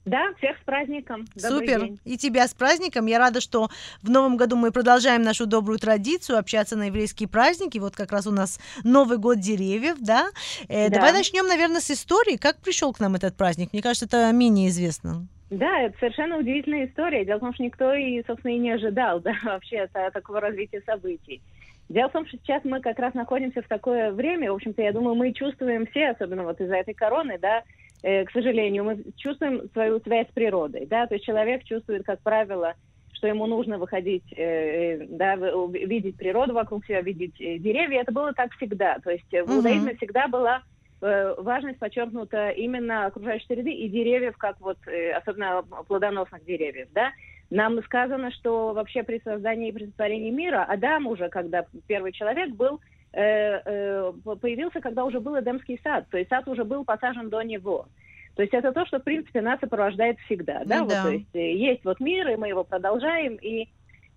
Да, 0.06 0.34
всех 0.38 0.58
с 0.58 0.64
праздником. 0.64 1.26
Добрый 1.36 1.68
Супер. 1.68 1.82
День. 1.82 2.00
И 2.06 2.18
тебя 2.18 2.48
с 2.48 2.54
праздником. 2.54 3.06
Я 3.06 3.20
рада, 3.20 3.40
что 3.40 3.70
в 4.02 4.10
новом 4.10 4.36
году 4.36 4.56
мы 4.56 4.72
продолжаем 4.72 5.22
нашу 5.22 5.46
добрую 5.46 5.78
традицию 5.78 6.40
общаться 6.40 6.76
на 6.76 6.86
еврейские 6.86 7.30
праздники. 7.30 7.78
Вот 7.78 7.96
как 7.96 8.12
раз 8.12 8.26
у 8.26 8.32
нас 8.32 8.60
Новый 8.84 9.20
год 9.20 9.40
деревьев, 9.40 9.98
да? 10.00 10.30
Э, 10.68 10.90
да. 10.90 10.96
Давай 10.96 11.14
начнем, 11.14 11.46
наверное, 11.46 11.82
с 11.82 11.92
истории. 11.92 12.38
Как 12.38 12.58
пришел 12.58 12.94
к 12.94 13.00
нам 13.00 13.14
этот 13.16 13.36
праздник? 13.36 13.74
Мне 13.74 13.84
кажется, 13.84 14.06
это 14.06 14.32
менее 14.32 14.70
известно. 14.70 15.28
Да, 15.52 15.82
это 15.82 15.98
совершенно 16.00 16.38
удивительная 16.38 16.88
история. 16.88 17.24
Дело 17.24 17.38
в 17.38 17.42
том, 17.42 17.54
что 17.54 17.64
никто 17.64 17.94
и, 17.94 18.24
собственно, 18.26 18.54
и 18.54 18.58
не 18.58 18.72
ожидал, 18.72 19.20
да, 19.20 19.34
вообще 19.44 19.88
такого 20.14 20.40
развития 20.40 20.82
событий. 20.86 21.42
Дело 21.90 22.08
в 22.08 22.14
том, 22.14 22.26
что 22.26 22.38
сейчас 22.38 22.64
мы 22.64 22.80
как 22.80 22.98
раз 23.00 23.14
находимся 23.14 23.62
в 23.62 23.68
такое 23.68 24.14
время, 24.14 24.52
в 24.52 24.56
общем-то, 24.56 24.82
я 24.82 24.94
думаю, 24.94 25.14
мы 25.16 25.34
чувствуем 25.34 25.86
все, 25.88 26.12
особенно 26.12 26.44
вот 26.44 26.62
из-за 26.62 26.78
этой 26.78 26.94
короны, 26.94 27.38
да, 27.38 27.64
Э, 28.04 28.26
к 28.26 28.32
сожалению, 28.32 28.84
мы 28.84 29.04
чувствуем 29.18 29.70
свою 29.74 30.00
связь 30.00 30.28
с 30.28 30.34
природой, 30.34 30.88
да, 30.88 31.06
то 31.06 31.14
есть 31.14 31.26
человек 31.26 31.64
чувствует, 31.64 32.04
как 32.04 32.20
правило, 32.22 32.74
что 33.14 33.28
ему 33.28 33.46
нужно 33.46 33.78
выходить, 33.78 34.26
э, 34.36 35.06
да, 35.08 35.36
видеть 35.36 36.18
природу 36.18 36.54
вокруг 36.54 36.84
себя, 36.86 37.02
видеть 37.02 37.40
э, 37.40 37.60
деревья. 37.60 38.02
Это 38.02 38.12
было 38.12 38.34
так 38.34 38.52
всегда. 38.54 38.98
То 39.04 39.12
есть 39.12 39.30
в 39.32 39.56
иудаизме 39.56 39.96
всегда 39.96 40.28
была 40.28 40.64
важность 41.00 41.80
подчеркнута 41.80 42.50
именно 42.50 43.08
окружающей 43.08 43.48
среды 43.48 43.72
и 43.72 43.90
деревьев, 43.90 44.38
как 44.38 44.62
вот, 44.62 44.78
особенно 45.16 45.64
плодоносных 45.88 46.46
деревьев, 46.46 46.90
да. 46.94 47.12
Нам 47.50 47.82
сказано, 47.84 48.32
что 48.32 48.74
вообще 48.74 49.02
при 49.02 49.20
создании 49.24 49.70
и 49.70 49.72
при 49.72 49.88
сотворении 49.88 50.30
мира 50.30 50.64
Адам 50.64 51.08
уже, 51.08 51.30
когда 51.30 51.66
первый 51.88 52.12
человек 52.12 52.52
был, 52.52 52.80
Э, 52.80 52.80
э, 52.80 53.01
появился, 53.12 54.80
когда 54.80 55.04
уже 55.04 55.20
был 55.20 55.40
Эдемский 55.40 55.80
сад, 55.84 56.06
то 56.10 56.18
есть 56.18 56.30
сад 56.30 56.48
уже 56.48 56.64
был 56.64 56.86
посажен 56.86 57.30
до 57.30 57.42
него. 57.42 57.88
То 58.36 58.44
есть 58.44 58.54
это 58.54 58.72
то, 58.72 58.86
что, 58.86 59.00
в 59.00 59.04
принципе, 59.04 59.42
нас 59.42 59.60
сопровождает 59.60 60.18
всегда, 60.22 60.64
да, 60.66 60.78
ну, 60.78 60.84
вот, 60.84 60.94
да. 60.94 61.04
то 61.04 61.10
есть 61.10 61.36
э, 61.36 61.54
есть 61.54 61.84
вот 61.84 62.00
мир, 62.00 62.30
и 62.30 62.38
мы 62.38 62.48
его 62.48 62.64
продолжаем, 62.64 63.36
и, 63.36 63.68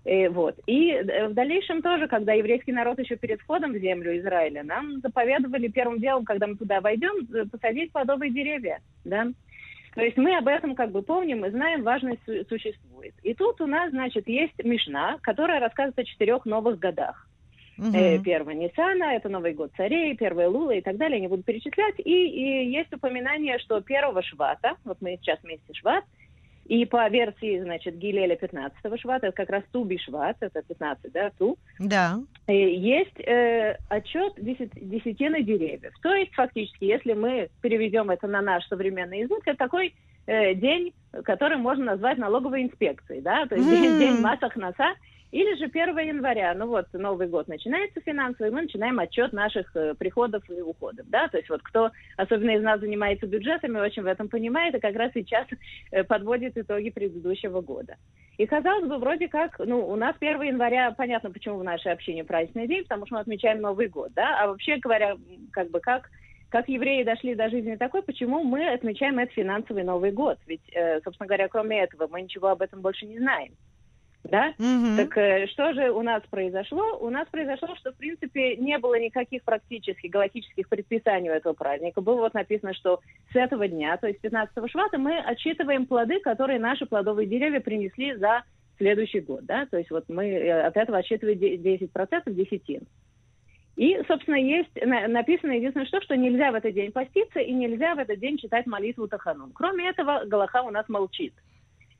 и 0.04 0.28
вот. 0.28 0.56
И 0.66 0.96
в 1.28 1.34
дальнейшем 1.34 1.82
тоже, 1.82 2.06
когда 2.06 2.32
еврейский 2.32 2.72
народ 2.72 2.98
еще 3.00 3.16
перед 3.16 3.40
входом 3.40 3.72
в 3.72 3.78
землю 3.78 4.16
Израиля, 4.18 4.62
нам 4.62 5.00
заповедовали 5.00 5.66
первым 5.66 5.98
делом, 5.98 6.24
когда 6.24 6.46
мы 6.46 6.56
туда 6.56 6.80
войдем, 6.80 7.26
посадить 7.48 7.90
плодовые 7.90 8.30
деревья, 8.32 8.80
да. 9.04 9.26
То 9.94 10.02
есть 10.02 10.16
мы 10.16 10.36
об 10.36 10.48
этом 10.48 10.74
как 10.74 10.90
бы 10.90 11.02
помним 11.02 11.44
и 11.44 11.50
знаем, 11.50 11.82
важность 11.82 12.22
существует. 12.48 13.14
И 13.22 13.34
тут 13.34 13.60
у 13.60 13.66
нас, 13.66 13.90
значит, 13.90 14.28
есть 14.28 14.62
Мишна, 14.62 15.18
которая 15.22 15.60
рассказывает 15.60 15.98
о 15.98 16.04
четырех 16.04 16.44
новых 16.46 16.78
годах. 16.78 17.28
Угу. 17.78 17.88
Э, 17.92 18.18
Ниссана, 18.18 19.14
это 19.14 19.28
Новый 19.28 19.54
год 19.54 19.72
царей, 19.76 20.16
первая 20.16 20.48
Лула 20.48 20.72
и 20.72 20.80
так 20.80 20.96
далее, 20.96 21.20
не 21.20 21.28
буду 21.28 21.42
перечислять. 21.42 21.98
И, 21.98 22.02
и 22.02 22.70
есть 22.70 22.92
упоминание, 22.92 23.58
что 23.58 23.80
первого 23.80 24.22
Швата, 24.22 24.76
вот 24.84 24.98
мы 25.00 25.18
сейчас 25.20 25.38
вместе 25.42 25.74
Шват, 25.74 26.04
и 26.66 26.86
по 26.86 27.08
версии, 27.08 27.60
значит, 27.60 27.98
Гилеля 27.98 28.36
15-го 28.36 28.96
Швата, 28.96 29.26
это 29.26 29.36
как 29.36 29.50
раз 29.50 29.64
Туби 29.70 29.98
Шват, 29.98 30.36
это 30.40 30.62
15, 30.62 31.12
да, 31.12 31.30
Ту. 31.38 31.58
Да. 31.78 32.18
Э, 32.46 32.52
есть 32.52 33.20
э, 33.20 33.76
отчет 33.88 34.32
десят, 34.38 34.70
десятины 34.74 35.42
деревьев. 35.42 35.92
То 36.02 36.14
есть, 36.14 36.32
фактически, 36.34 36.84
если 36.84 37.12
мы 37.12 37.50
переведем 37.60 38.10
это 38.10 38.26
на 38.26 38.40
наш 38.40 38.66
современный 38.68 39.20
язык, 39.20 39.40
это 39.44 39.58
такой 39.58 39.94
э, 40.26 40.54
день, 40.54 40.94
который 41.24 41.58
можно 41.58 41.84
назвать 41.84 42.16
налоговой 42.16 42.62
инспекцией, 42.62 43.20
да, 43.20 43.46
то 43.46 43.56
есть 43.56 43.68
mm. 43.68 43.70
день, 43.70 43.98
день 43.98 44.20
масок 44.20 44.56
носа, 44.56 44.94
или 45.34 45.56
же 45.56 45.64
1 45.64 45.98
января, 45.98 46.54
ну 46.54 46.68
вот 46.68 46.86
Новый 46.92 47.26
год 47.26 47.48
начинается 47.48 48.00
финансовый, 48.00 48.52
мы 48.52 48.62
начинаем 48.62 49.00
отчет 49.00 49.32
наших 49.32 49.74
э, 49.74 49.94
приходов 49.94 50.48
и 50.48 50.60
уходов, 50.60 51.06
да, 51.08 51.26
то 51.26 51.38
есть 51.38 51.50
вот 51.50 51.60
кто, 51.60 51.90
особенно 52.16 52.52
из 52.52 52.62
нас 52.62 52.78
занимается 52.78 53.26
бюджетами, 53.26 53.80
очень 53.80 54.04
в 54.04 54.06
этом 54.06 54.28
понимает, 54.28 54.76
и 54.76 54.78
как 54.78 54.94
раз 54.94 55.10
сейчас 55.12 55.48
э, 55.90 56.04
подводит 56.04 56.56
итоги 56.56 56.90
предыдущего 56.90 57.62
года. 57.62 57.96
И 58.38 58.46
казалось 58.46 58.86
бы, 58.88 58.98
вроде 58.98 59.26
как, 59.26 59.58
ну, 59.58 59.84
у 59.84 59.96
нас 59.96 60.14
1 60.20 60.40
января, 60.40 60.92
понятно, 60.92 61.32
почему 61.32 61.58
в 61.58 61.64
нашей 61.64 61.90
общине 61.90 62.22
праздничный 62.22 62.68
день, 62.68 62.84
потому 62.84 63.04
что 63.06 63.16
мы 63.16 63.22
отмечаем 63.22 63.60
Новый 63.60 63.88
год, 63.88 64.12
да, 64.14 64.40
а 64.40 64.46
вообще 64.46 64.76
говоря, 64.76 65.16
как 65.50 65.68
бы 65.72 65.80
как 65.80 66.10
как 66.48 66.68
евреи 66.68 67.02
дошли 67.02 67.34
до 67.34 67.48
жизни 67.48 67.74
такой, 67.74 68.04
почему 68.04 68.44
мы 68.44 68.72
отмечаем 68.72 69.18
этот 69.18 69.34
финансовый 69.34 69.82
Новый 69.82 70.12
год? 70.12 70.38
Ведь, 70.46 70.62
э, 70.72 71.00
собственно 71.02 71.26
говоря, 71.26 71.48
кроме 71.48 71.82
этого, 71.82 72.06
мы 72.06 72.22
ничего 72.22 72.50
об 72.50 72.62
этом 72.62 72.80
больше 72.80 73.06
не 73.06 73.18
знаем 73.18 73.54
да? 74.24 74.54
Угу. 74.58 74.96
Так 74.96 75.18
э, 75.18 75.46
что 75.48 75.72
же 75.74 75.90
у 75.90 76.02
нас 76.02 76.22
произошло? 76.30 76.98
У 77.00 77.10
нас 77.10 77.28
произошло, 77.30 77.74
что, 77.76 77.92
в 77.92 77.96
принципе, 77.96 78.56
не 78.56 78.78
было 78.78 78.98
никаких 78.98 79.42
практически 79.44 80.06
галактических 80.06 80.68
предписаний 80.68 81.30
у 81.30 81.34
этого 81.34 81.52
праздника. 81.52 82.00
Было 82.00 82.20
вот 82.20 82.34
написано, 82.34 82.74
что 82.74 83.00
с 83.32 83.36
этого 83.36 83.68
дня, 83.68 83.96
то 83.96 84.06
есть 84.06 84.20
15 84.20 84.70
швата, 84.70 84.98
мы 84.98 85.18
отчитываем 85.18 85.86
плоды, 85.86 86.20
которые 86.20 86.58
наши 86.58 86.86
плодовые 86.86 87.26
деревья 87.26 87.60
принесли 87.60 88.14
за 88.16 88.44
следующий 88.78 89.20
год, 89.20 89.44
да, 89.44 89.66
то 89.66 89.78
есть 89.78 89.90
вот 89.90 90.04
мы 90.08 90.26
э, 90.26 90.62
от 90.62 90.76
этого 90.76 90.98
отсчитываем 90.98 91.38
10% 91.38 92.32
десятин. 92.32 92.82
И, 93.76 94.00
собственно, 94.06 94.36
есть 94.36 94.70
написано 94.84 95.50
единственное 95.52 95.86
что, 95.86 96.00
что 96.00 96.16
нельзя 96.16 96.52
в 96.52 96.54
этот 96.54 96.74
день 96.74 96.92
поститься 96.92 97.40
и 97.40 97.52
нельзя 97.52 97.94
в 97.94 97.98
этот 97.98 98.20
день 98.20 98.38
читать 98.38 98.66
молитву 98.66 99.08
Таханум. 99.08 99.50
Кроме 99.52 99.88
этого, 99.88 100.22
Галаха 100.26 100.62
у 100.62 100.70
нас 100.70 100.88
молчит. 100.88 101.34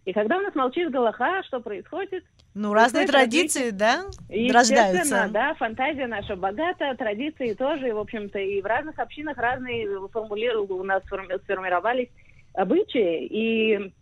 И 0.05 0.13
когда 0.13 0.37
у 0.37 0.41
нас 0.41 0.55
молчит 0.55 0.91
Галаха, 0.91 1.43
что 1.45 1.61
происходит? 1.61 2.25
Ну, 2.55 2.75
разные 2.75 3.07
традиции, 3.07 3.71
да, 3.71 4.05
рождаются. 4.29 5.29
да, 5.31 5.55
фантазия 5.55 6.07
наша 6.07 6.37
богата, 6.37 6.95
традиции 6.97 7.55
тоже, 7.55 7.89
и, 7.89 7.93
в 7.93 7.99
общем-то, 7.99 8.39
и 8.39 8.61
в 8.61 8.67
разных 8.67 8.99
общинах 8.99 9.39
разные 9.39 9.89
формулировки 10.09 10.73
у 10.73 10.85
нас 10.85 11.03
сформировались 11.05 12.11
обычаи, 12.53 13.27
и, 13.27 13.93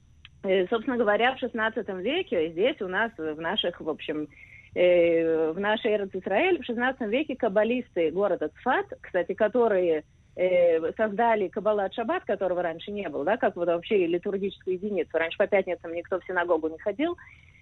э, 0.42 0.66
собственно 0.68 0.96
говоря, 0.96 1.34
в 1.34 1.38
16 1.38 1.88
веке 2.00 2.50
здесь 2.50 2.80
у 2.82 2.88
нас 2.88 3.12
в 3.16 3.40
наших, 3.40 3.80
в 3.80 3.88
общем, 3.88 4.28
э, 4.74 5.52
в 5.52 5.60
нашей 5.60 5.92
Эрц 5.92 6.10
Израиль 6.12 6.60
в 6.60 6.66
16 6.66 7.08
веке 7.08 7.36
каббалисты 7.36 8.10
города 8.10 8.50
Цфат, 8.60 8.86
кстати, 9.00 9.34
которые 9.34 10.04
э, 10.36 10.92
создали 10.96 11.48
Каббала 11.48 11.90
Шаббат, 11.92 12.24
которого 12.24 12.62
раньше 12.62 12.90
не 12.90 13.08
было, 13.08 13.24
да, 13.24 13.36
как 13.36 13.56
вот 13.56 13.68
вообще 13.68 14.06
литургическую 14.06 14.74
единицу. 14.74 15.10
Раньше 15.12 15.38
по 15.38 15.46
пятницам 15.46 15.92
никто 15.92 16.20
в 16.20 16.24
синагогу 16.24 16.68
не 16.68 16.78
ходил. 16.78 17.16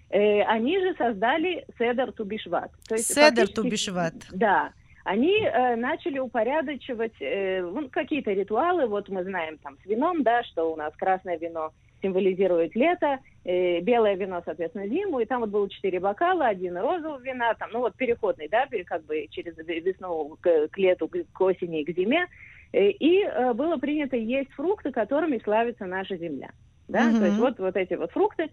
Э, 0.09 0.41
они 0.43 0.79
же 0.79 0.95
создали 0.95 1.65
Седер 1.77 2.11
Тубишват. 2.11 2.71
То 2.87 2.95
есть 2.95 3.13
Седер 3.13 3.47
Тубишват. 3.47 4.13
Да. 4.31 4.71
Они 5.03 5.41
э, 5.41 5.75
начали 5.75 6.19
упорядочивать 6.19 7.19
э, 7.19 7.61
ну, 7.61 7.89
какие-то 7.89 8.31
ритуалы. 8.31 8.85
Вот 8.87 9.09
мы 9.09 9.23
знаем 9.23 9.57
там 9.57 9.77
с 9.83 9.85
вином, 9.85 10.23
да, 10.23 10.43
что 10.43 10.71
у 10.71 10.75
нас 10.75 10.93
красное 10.95 11.37
вино 11.37 11.71
символизирует 12.01 12.75
лето, 12.75 13.19
э, 13.43 13.79
белое 13.81 14.15
вино, 14.15 14.41
соответственно, 14.43 14.87
зиму, 14.87 15.19
и 15.19 15.25
там 15.25 15.41
вот 15.41 15.49
было 15.49 15.69
четыре 15.69 15.99
бокала, 15.99 16.47
один 16.47 16.77
розового 16.77 17.19
вина, 17.19 17.53
там, 17.53 17.69
ну 17.71 17.79
вот 17.79 17.95
переходный, 17.95 18.47
да, 18.49 18.67
как 18.85 19.03
бы 19.05 19.27
через 19.29 19.55
весну 19.57 20.37
к, 20.41 20.67
к 20.69 20.77
лету, 20.77 21.07
к 21.07 21.41
осени 21.41 21.81
и 21.81 21.85
к 21.85 21.95
зиме, 21.95 22.27
и 22.73 23.23
э, 23.23 23.53
было 23.53 23.77
принято 23.77 24.15
есть 24.15 24.51
фрукты, 24.53 24.91
которыми 24.91 25.39
славится 25.43 25.85
наша 25.85 26.15
земля. 26.17 26.51
Да? 26.87 27.09
Mm-hmm. 27.09 27.19
То 27.19 27.25
есть 27.25 27.37
вот, 27.37 27.59
вот 27.59 27.75
эти 27.75 27.93
вот 27.95 28.11
фрукты, 28.11 28.49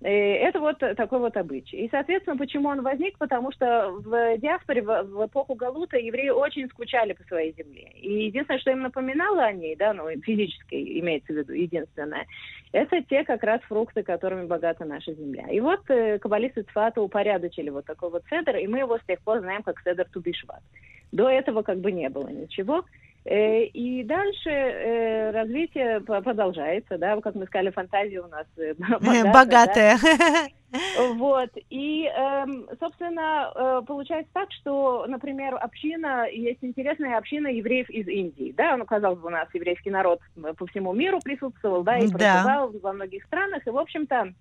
э, 0.00 0.08
это 0.08 0.60
вот 0.60 0.78
такой 0.78 1.18
вот 1.18 1.36
обычай. 1.36 1.76
И, 1.76 1.88
соответственно, 1.90 2.36
почему 2.36 2.68
он 2.68 2.82
возник? 2.82 3.18
Потому 3.18 3.50
что 3.52 3.90
в 3.90 4.38
диаспоре, 4.38 4.82
в, 4.82 5.26
эпоху 5.26 5.54
Галута, 5.54 5.96
евреи 5.98 6.28
очень 6.28 6.68
скучали 6.68 7.14
по 7.14 7.24
своей 7.24 7.52
земле. 7.52 7.90
И 7.96 8.26
единственное, 8.26 8.60
что 8.60 8.70
им 8.70 8.82
напоминало 8.82 9.42
о 9.42 9.52
ней, 9.52 9.74
да, 9.74 9.92
ну, 9.92 10.08
физически 10.22 11.00
имеется 11.00 11.32
в 11.32 11.36
виду, 11.36 11.52
единственное, 11.52 12.26
это 12.72 13.02
те 13.02 13.24
как 13.24 13.42
раз 13.42 13.60
фрукты, 13.62 14.04
которыми 14.04 14.46
богата 14.46 14.84
наша 14.84 15.14
земля. 15.14 15.48
И 15.50 15.58
вот 15.58 15.80
э, 15.88 16.18
каббалисты 16.18 16.62
Цфата 16.62 17.00
упорядочили 17.00 17.70
вот 17.70 17.86
такой 17.86 18.10
вот 18.10 18.22
седр, 18.30 18.56
и 18.56 18.68
мы 18.68 18.78
его 18.78 18.98
с 18.98 19.04
тех 19.06 19.20
пор 19.20 19.40
знаем 19.40 19.64
как 19.64 19.80
седр 19.80 20.06
Тубишват. 20.12 20.62
До 21.10 21.28
этого 21.28 21.62
как 21.62 21.78
бы 21.78 21.90
не 21.90 22.08
было 22.08 22.28
ничего. 22.28 22.84
Э, 23.30 23.64
и 23.64 24.04
дальше 24.04 24.48
э, 24.48 25.30
развитие 25.32 26.00
продолжается, 26.00 26.96
да, 26.96 27.20
как 27.20 27.34
мы 27.34 27.44
сказали, 27.44 27.68
фантазия 27.68 28.22
у 28.22 28.28
нас 28.28 28.46
э, 28.56 28.72
богатая. 28.78 29.32
богатая. 29.32 29.98
Да? 30.00 30.48
Вот. 31.14 31.48
И, 31.70 32.04
эм, 32.04 32.68
собственно, 32.78 33.82
получается 33.86 34.30
так, 34.34 34.52
что, 34.52 35.06
например, 35.08 35.54
община, 35.58 36.26
есть 36.30 36.58
интересная 36.60 37.16
община 37.16 37.48
евреев 37.48 37.88
из 37.88 38.06
Индии, 38.06 38.52
да, 38.54 38.76
ну, 38.76 38.84
казалось 38.84 39.18
бы, 39.18 39.28
у 39.28 39.30
нас 39.30 39.48
еврейский 39.54 39.88
народ 39.88 40.20
по 40.58 40.66
всему 40.66 40.92
миру 40.92 41.20
присутствовал, 41.24 41.84
да, 41.84 41.96
и 41.96 42.08
проживал 42.08 42.70
да. 42.70 42.78
во 42.82 42.92
многих 42.92 43.24
странах, 43.24 43.66
и, 43.66 43.70
в 43.70 43.78
общем-то, 43.78 44.34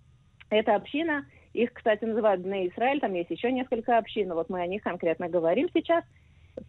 эта 0.50 0.76
община, 0.76 1.26
их, 1.54 1.72
кстати, 1.72 2.04
называют 2.04 2.42
Бне 2.42 2.68
Израиль, 2.68 3.00
там 3.00 3.14
есть 3.14 3.32
еще 3.32 3.50
несколько 3.50 3.98
общин, 3.98 4.34
вот 4.34 4.50
мы 4.50 4.60
о 4.60 4.68
них 4.68 4.84
конкретно 4.84 5.30
говорим 5.30 5.70
сейчас– 5.74 6.04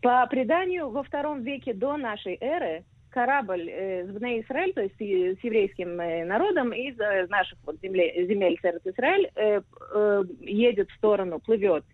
по 0.03 0.27
преданию, 0.27 0.91
во 0.91 1.03
втором 1.03 1.43
веке 1.43 1.75
до 1.75 1.97
нашей 1.97 2.37
эры 2.41 2.85
корабль 3.11 3.69
э, 3.69 4.07
с 4.07 4.11
Бней 4.11 4.43
Израиль, 4.43 4.73
то 4.75 4.83
есть 4.83 4.95
с 4.97 5.45
еврейским 5.45 6.01
э, 6.01 6.25
народом 6.25 6.73
из 6.73 6.99
э, 7.01 7.27
наших 7.29 7.59
вот 7.65 7.81
земле, 7.83 8.27
земель 8.27 8.59
Церет 8.61 8.87
Израиль, 8.87 9.31
э, 9.35 9.61
э, 9.95 10.25
едет 10.41 10.91
в 10.91 10.95
сторону, 10.95 11.41
плывет, 11.41 11.85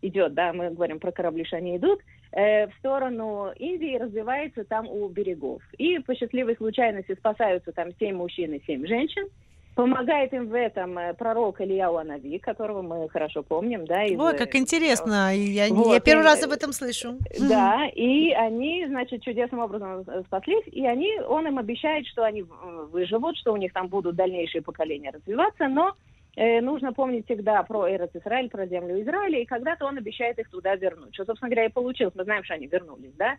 идет, 0.00 0.34
да, 0.34 0.52
мы 0.52 0.70
говорим 0.70 1.00
про 1.00 1.12
корабли, 1.12 1.44
что 1.44 1.56
они 1.56 1.76
идут, 1.76 2.00
э, 2.32 2.68
в 2.68 2.74
сторону 2.78 3.50
Индии, 3.56 3.98
развивается 3.98 4.64
там 4.64 4.88
у 4.88 5.08
берегов. 5.08 5.62
И 5.76 5.98
по 5.98 6.14
счастливой 6.14 6.56
случайности 6.56 7.14
спасаются 7.14 7.72
там 7.72 7.90
семь 7.98 8.16
мужчин 8.16 8.54
и 8.54 8.64
семь 8.64 8.86
женщин, 8.86 9.28
Помогает 9.74 10.32
им 10.34 10.48
в 10.48 10.54
этом 10.54 10.98
э, 10.98 11.14
пророк 11.14 11.60
Илья 11.60 11.90
Уанави, 11.90 12.38
которого 12.38 12.82
мы 12.82 13.08
хорошо 13.08 13.42
помним, 13.42 13.86
да. 13.86 14.04
Из... 14.04 14.18
Ой, 14.18 14.36
как 14.36 14.54
интересно, 14.56 15.34
я, 15.34 15.68
вот, 15.68 15.92
я 15.92 16.00
первый 16.00 16.22
и, 16.22 16.24
раз 16.24 16.42
об 16.42 16.50
этом 16.50 16.72
слышу. 16.72 17.16
Да, 17.38 17.86
и 17.94 18.32
они, 18.32 18.86
значит, 18.88 19.22
чудесным 19.22 19.60
образом 19.60 20.04
спаслись, 20.26 20.66
и 20.66 20.84
они, 20.86 21.20
он 21.20 21.46
им 21.46 21.58
обещает, 21.58 22.06
что 22.08 22.24
они 22.24 22.44
выживут, 22.90 23.36
что 23.38 23.52
у 23.52 23.56
них 23.56 23.72
там 23.72 23.88
будут 23.88 24.16
дальнейшие 24.16 24.60
поколения 24.60 25.10
развиваться, 25.10 25.68
но 25.68 25.90
э, 25.90 26.09
нужно 26.36 26.92
помнить 26.92 27.24
всегда 27.26 27.62
про 27.62 27.90
Эрец 27.90 28.10
Израиль, 28.14 28.48
про 28.48 28.66
землю 28.66 29.00
Израиля, 29.02 29.40
и 29.40 29.44
когда-то 29.44 29.86
он 29.86 29.98
обещает 29.98 30.38
их 30.38 30.48
туда 30.48 30.76
вернуть. 30.76 31.14
Что, 31.14 31.24
собственно 31.24 31.50
говоря, 31.50 31.66
и 31.66 31.72
получилось. 31.72 32.14
Мы 32.14 32.24
знаем, 32.24 32.44
что 32.44 32.54
они 32.54 32.66
вернулись, 32.66 33.12
да? 33.16 33.36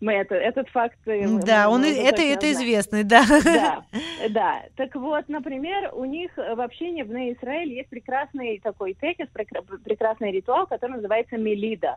Мы 0.00 0.12
это, 0.12 0.34
этот 0.34 0.68
факт... 0.68 0.98
Э, 1.06 1.26
да, 1.44 1.70
он, 1.70 1.84
это, 1.84 2.22
это 2.22 2.52
известный, 2.52 3.04
да. 3.04 3.24
Да, 3.44 3.84
да. 4.30 4.62
Так 4.76 4.94
вот, 4.96 5.28
например, 5.28 5.90
у 5.94 6.04
них 6.04 6.32
в 6.36 6.60
общине 6.60 7.04
в 7.04 7.10
Израиль 7.10 7.72
есть 7.72 7.88
прекрасный 7.88 8.60
такой 8.60 8.94
текст, 8.94 9.32
прекрасный 9.32 10.32
ритуал, 10.32 10.66
который 10.66 10.96
называется 10.96 11.36
Мелида. 11.36 11.96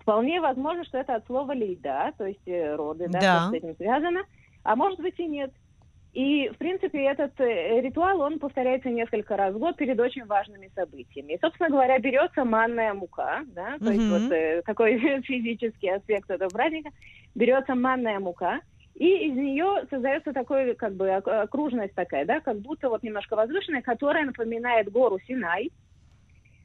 Вполне 0.00 0.40
возможно, 0.40 0.84
что 0.84 0.98
это 0.98 1.14
от 1.14 1.26
слова 1.26 1.52
лида, 1.52 2.12
то 2.18 2.26
есть 2.26 2.46
э, 2.46 2.74
роды, 2.74 3.06
да, 3.08 3.20
да. 3.20 3.50
с 3.50 3.52
этим 3.52 3.76
связано. 3.76 4.22
А 4.64 4.76
может 4.76 5.00
быть 5.00 5.18
и 5.18 5.26
нет. 5.26 5.52
И, 6.12 6.50
в 6.50 6.58
принципе, 6.58 7.04
этот 7.04 7.40
э, 7.40 7.80
ритуал, 7.80 8.20
он 8.20 8.38
повторяется 8.38 8.90
несколько 8.90 9.34
раз 9.34 9.54
в 9.54 9.58
год 9.58 9.76
перед 9.76 9.98
очень 9.98 10.26
важными 10.26 10.70
событиями. 10.74 11.32
И, 11.32 11.38
собственно 11.40 11.70
говоря, 11.70 11.98
берется 11.98 12.44
манная 12.44 12.92
мука, 12.92 13.40
да, 13.46 13.78
то 13.78 13.84
mm-hmm. 13.84 13.92
есть 13.94 14.10
вот 14.10 14.32
э, 14.32 14.62
такой 14.66 14.98
физический 15.22 15.88
аспект 15.88 16.30
этого 16.30 16.50
праздника, 16.50 16.90
берется 17.34 17.74
манная 17.74 18.18
мука, 18.18 18.60
и 18.94 19.28
из 19.28 19.34
нее 19.34 19.86
создается 19.88 20.34
такой, 20.34 20.74
как 20.74 20.94
бы, 20.94 21.10
окружность 21.10 21.94
такая, 21.94 22.26
да, 22.26 22.40
как 22.40 22.58
будто 22.58 22.90
вот 22.90 23.02
немножко 23.02 23.34
возвышенная, 23.34 23.80
которая 23.80 24.26
напоминает 24.26 24.92
гору 24.92 25.18
Синай, 25.26 25.70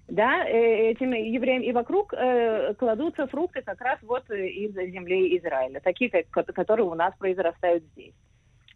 да, 0.10 0.46
э, 0.46 0.92
этим 0.92 1.14
евреям, 1.14 1.64
и 1.64 1.72
вокруг 1.72 2.14
э, 2.14 2.74
кладутся 2.74 3.28
фрукты 3.28 3.62
как 3.62 3.80
раз 3.80 3.98
вот 4.02 4.30
из 4.30 4.74
земли 4.74 5.38
Израиля, 5.38 5.80
такие, 5.80 6.10
как, 6.10 6.46
которые 6.48 6.86
у 6.86 6.96
нас 6.96 7.14
произрастают 7.18 7.86
здесь. 7.94 8.14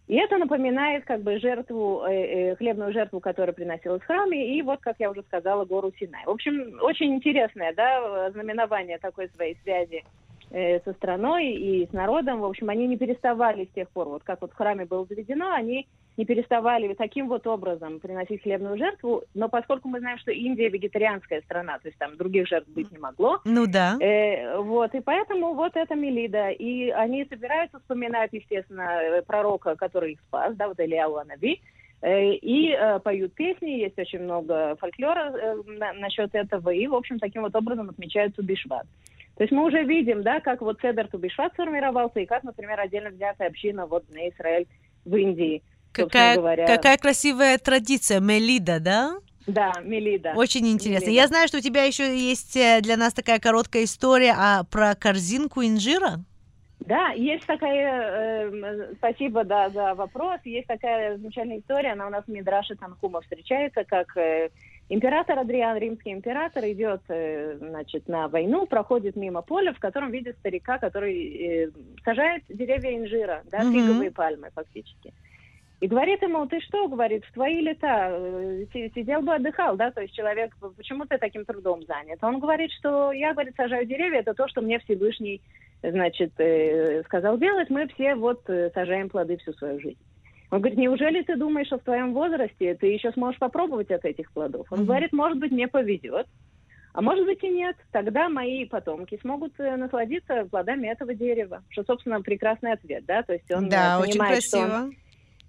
И 0.07 0.15
это 0.15 0.37
напоминает 0.37 1.05
как 1.05 1.21
бы 1.21 1.39
жертву, 1.39 2.03
э, 2.05 2.11
э, 2.51 2.55
хлебную 2.55 2.91
жертву, 2.91 3.19
которая 3.19 3.53
приносилась 3.53 4.01
в 4.01 4.05
храме, 4.05 4.57
и 4.57 4.61
вот, 4.61 4.79
как 4.81 4.97
я 4.99 5.09
уже 5.09 5.23
сказала, 5.23 5.63
гору 5.65 5.91
Синай. 5.97 6.25
В 6.25 6.31
общем, 6.31 6.79
очень 6.81 7.13
интересное, 7.15 7.73
да, 7.73 8.29
знаменование 8.31 8.97
такой 8.97 9.29
своей 9.29 9.57
связи 9.63 10.03
э, 10.49 10.79
со 10.81 10.93
страной 10.93 11.51
и 11.51 11.87
с 11.87 11.93
народом. 11.93 12.41
В 12.41 12.45
общем, 12.45 12.69
они 12.69 12.87
не 12.87 12.97
переставали 12.97 13.65
с 13.65 13.73
тех 13.73 13.89
пор, 13.89 14.09
вот 14.09 14.23
как 14.23 14.41
вот 14.41 14.51
в 14.51 14.55
храме 14.55 14.85
было 14.85 15.05
заведено, 15.05 15.53
они 15.53 15.87
не 16.17 16.25
переставали 16.25 16.93
таким 16.93 17.27
вот 17.27 17.47
образом 17.47 17.99
приносить 17.99 18.43
хлебную 18.43 18.77
жертву, 18.77 19.23
но 19.33 19.49
поскольку 19.49 19.87
мы 19.87 19.99
знаем, 19.99 20.17
что 20.17 20.31
Индия 20.31 20.69
вегетарианская 20.69 21.41
страна, 21.41 21.79
то 21.79 21.87
есть 21.87 21.97
там 21.97 22.17
других 22.17 22.47
жертв 22.47 22.69
быть 22.69 22.91
не 22.91 22.97
могло. 22.97 23.39
Ну 23.45 23.65
да. 23.65 23.97
Э, 23.99 24.57
вот, 24.59 24.93
и 24.93 24.99
поэтому 24.99 25.53
вот 25.53 25.75
это 25.75 25.95
Мелида. 25.95 26.49
И 26.49 26.89
они 26.89 27.25
собираются, 27.25 27.79
вспоминать, 27.79 28.31
естественно, 28.33 29.23
пророка, 29.25 29.75
который 29.75 30.13
их 30.13 30.19
спас, 30.27 30.55
да, 30.55 30.67
вот 30.67 30.79
Ильяу 30.79 31.15
Анаби, 31.15 31.61
э, 32.01 32.33
и 32.33 32.71
э, 32.71 32.99
поют 32.99 33.33
песни, 33.33 33.69
есть 33.69 33.97
очень 33.97 34.19
много 34.19 34.75
фольклора 34.79 35.31
э, 35.31 35.55
на, 35.65 35.93
насчет 35.93 36.35
этого, 36.35 36.71
и, 36.71 36.87
в 36.87 36.95
общем, 36.95 37.19
таким 37.19 37.43
вот 37.43 37.55
образом 37.55 37.89
отмечают 37.89 38.35
Тубишват. 38.35 38.85
То 39.37 39.43
есть 39.43 39.53
мы 39.53 39.63
уже 39.65 39.83
видим, 39.83 40.23
да, 40.23 40.41
как 40.41 40.61
вот 40.61 40.81
Седер 40.81 41.07
Тубишват 41.07 41.53
сформировался, 41.53 42.19
и 42.19 42.25
как, 42.25 42.43
например, 42.43 42.79
отдельно 42.79 43.09
взятая 43.11 43.47
община 43.47 43.85
вот 43.85 44.03
на 44.13 44.27
Израиль 44.27 44.67
в 45.05 45.15
Индии– 45.15 45.63
Какая, 45.91 46.37
говоря. 46.37 46.65
какая 46.67 46.97
красивая 46.97 47.57
традиция, 47.57 48.19
Мелида, 48.19 48.79
да? 48.79 49.15
Да, 49.47 49.73
Мелида. 49.83 50.33
Очень 50.35 50.67
интересно. 50.67 51.07
Мелида. 51.07 51.21
Я 51.21 51.27
знаю, 51.27 51.47
что 51.47 51.57
у 51.57 51.61
тебя 51.61 51.83
еще 51.83 52.17
есть 52.17 52.55
э, 52.55 52.79
для 52.81 52.95
нас 52.95 53.13
такая 53.13 53.39
короткая 53.39 53.83
история 53.83 54.35
а, 54.37 54.63
про 54.63 54.95
корзинку 54.95 55.63
инжира. 55.63 56.23
Да, 56.85 57.09
есть 57.09 57.45
такая, 57.45 58.49
э, 58.51 58.93
спасибо 58.95 59.43
да, 59.43 59.69
за 59.69 59.93
вопрос, 59.93 60.39
есть 60.45 60.67
такая 60.67 61.17
замечательная 61.17 61.59
история, 61.59 61.91
она 61.91 62.07
у 62.07 62.09
нас 62.09 62.25
в 62.25 62.27
Мидраше 62.27 62.75
Танхума 62.75 63.21
встречается, 63.21 63.83
как 63.83 64.17
э, 64.17 64.49
император 64.89 65.37
Адриан, 65.37 65.77
римский 65.77 66.11
император, 66.11 66.65
идет 66.65 67.01
э, 67.09 67.57
значит, 67.59 68.07
на 68.07 68.27
войну, 68.27 68.65
проходит 68.65 69.15
мимо 69.15 69.43
поля, 69.43 69.73
в 69.73 69.79
котором 69.79 70.09
видит 70.09 70.37
старика, 70.39 70.79
который 70.79 71.65
э, 71.65 71.69
сажает 72.03 72.43
деревья 72.49 72.97
инжира, 72.97 73.43
да, 73.51 73.59
фиговые 73.59 74.09
mm-hmm. 74.09 74.13
пальмы 74.13 74.49
фактически. 74.55 75.13
И 75.81 75.87
говорит 75.87 76.21
ему, 76.21 76.45
ты 76.45 76.59
что, 76.61 76.87
говорит, 76.87 77.25
в 77.25 77.33
твои 77.33 77.59
лета 77.59 78.11
э, 78.11 78.65
сидел 78.71 79.23
бы 79.23 79.33
отдыхал, 79.33 79.75
да, 79.75 79.89
то 79.89 80.01
есть 80.01 80.13
человек, 80.13 80.55
почему 80.77 81.05
ты 81.05 81.17
таким 81.17 81.43
трудом 81.43 81.81
занят? 81.87 82.19
Он 82.23 82.39
говорит, 82.39 82.71
что 82.71 83.11
я, 83.11 83.33
говорит, 83.33 83.55
сажаю 83.57 83.87
деревья, 83.87 84.19
это 84.19 84.35
то, 84.35 84.47
что 84.47 84.61
мне 84.61 84.77
Всевышний, 84.77 85.41
значит, 85.81 86.33
э, 86.37 87.01
сказал 87.05 87.39
делать, 87.39 87.71
мы 87.71 87.87
все 87.87 88.13
вот 88.13 88.47
э, 88.47 88.69
сажаем 88.75 89.09
плоды 89.09 89.37
всю 89.37 89.53
свою 89.53 89.79
жизнь. 89.79 89.97
Он 90.51 90.59
говорит, 90.59 90.77
неужели 90.77 91.23
ты 91.23 91.35
думаешь, 91.35 91.65
что 91.65 91.79
в 91.79 91.83
твоем 91.83 92.13
возрасте 92.13 92.75
ты 92.75 92.85
еще 92.85 93.11
сможешь 93.13 93.39
попробовать 93.39 93.89
от 93.89 94.05
этих 94.05 94.31
плодов? 94.33 94.67
Он 94.69 94.81
mm-hmm. 94.81 94.85
говорит, 94.85 95.13
может 95.13 95.39
быть, 95.39 95.51
мне 95.51 95.67
повезет, 95.67 96.27
а 96.93 97.01
может 97.01 97.25
быть 97.25 97.43
и 97.43 97.49
нет. 97.49 97.75
Тогда 97.91 98.29
мои 98.29 98.65
потомки 98.65 99.17
смогут 99.21 99.57
насладиться 99.57 100.45
плодами 100.45 100.89
этого 100.89 101.15
дерева. 101.15 101.63
Что, 101.69 101.83
собственно, 101.85 102.21
прекрасный 102.21 102.73
ответ, 102.73 103.03
да? 103.05 103.23
То 103.23 103.33
есть 103.33 103.51
он 103.51 103.67
да, 103.67 103.97
понимает, 103.99 104.09
очень 104.09 104.19
красиво. 104.19 104.67
что 104.67 104.75
он 104.75 104.95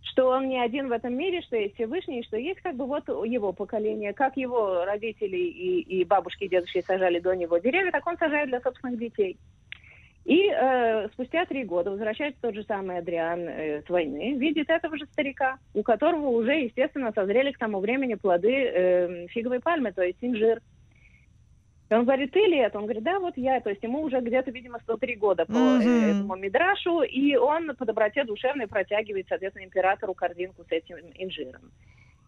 что 0.03 0.29
он 0.29 0.49
не 0.49 0.61
один 0.61 0.89
в 0.89 0.93
этом 0.93 1.15
мире, 1.15 1.43
что 1.43 1.57
есть 1.57 1.75
Всевышний, 1.75 2.25
что 2.25 2.37
есть 2.37 2.61
как 2.61 2.77
бы 2.77 2.87
вот 2.87 3.09
его 3.09 3.53
поколение, 3.53 4.13
как 4.13 4.37
его 4.37 4.85
родители 4.85 5.37
и, 5.37 5.81
и 5.81 6.05
бабушки 6.05 6.45
и 6.45 6.49
дедушки 6.49 6.83
сажали 6.87 7.21
до 7.21 7.35
него 7.35 7.59
деревья, 7.59 7.93
так 7.93 8.07
он 8.07 8.19
сажает 8.19 8.49
для 8.49 8.61
собственных 8.61 8.99
детей. 8.99 9.39
И 10.25 10.49
э, 10.49 11.09
спустя 11.13 11.45
три 11.47 11.65
года 11.65 11.91
возвращается 11.91 12.41
тот 12.41 12.55
же 12.55 12.63
самый 12.65 12.99
Адриан 12.99 13.41
э, 13.41 13.83
с 13.83 13.89
войны, 13.89 14.35
видит 14.35 14.71
этого 14.71 14.97
же 14.97 15.07
старика, 15.07 15.59
у 15.75 15.83
которого 15.83 16.29
уже, 16.29 16.53
естественно, 16.53 17.13
созрели 17.13 17.51
к 17.51 17.59
тому 17.59 17.81
времени 17.81 18.15
плоды 18.15 18.53
э, 18.53 19.27
фиговой 19.29 19.59
пальмы, 19.59 19.93
то 19.93 20.03
есть 20.03 20.19
инжир. 20.21 20.61
И 21.93 21.95
он 21.95 22.07
говорит, 22.07 22.33
ты 22.33 22.41
ли 22.41 22.57
это? 22.57 22.79
Он 22.79 22.85
говорит, 22.85 23.03
да, 23.03 23.21
вот 23.21 23.37
я. 23.37 23.61
То 23.61 23.69
есть 23.69 23.83
ему 23.83 24.01
уже 24.01 24.21
где-то, 24.21 24.51
видимо, 24.51 24.79
103 24.79 25.15
года 25.17 25.45
по 25.45 25.53
mm-hmm. 25.53 26.11
этому 26.11 26.37
мидрашу, 26.37 27.03
и 27.03 27.37
он 27.37 27.77
по 27.77 27.85
доброте 27.85 28.25
душевной 28.25 28.67
протягивает, 28.67 29.27
соответственно, 29.29 29.67
императору 29.67 30.15
корзинку 30.15 30.65
с 30.65 30.73
этим 30.73 30.97
инжиром. 31.17 31.71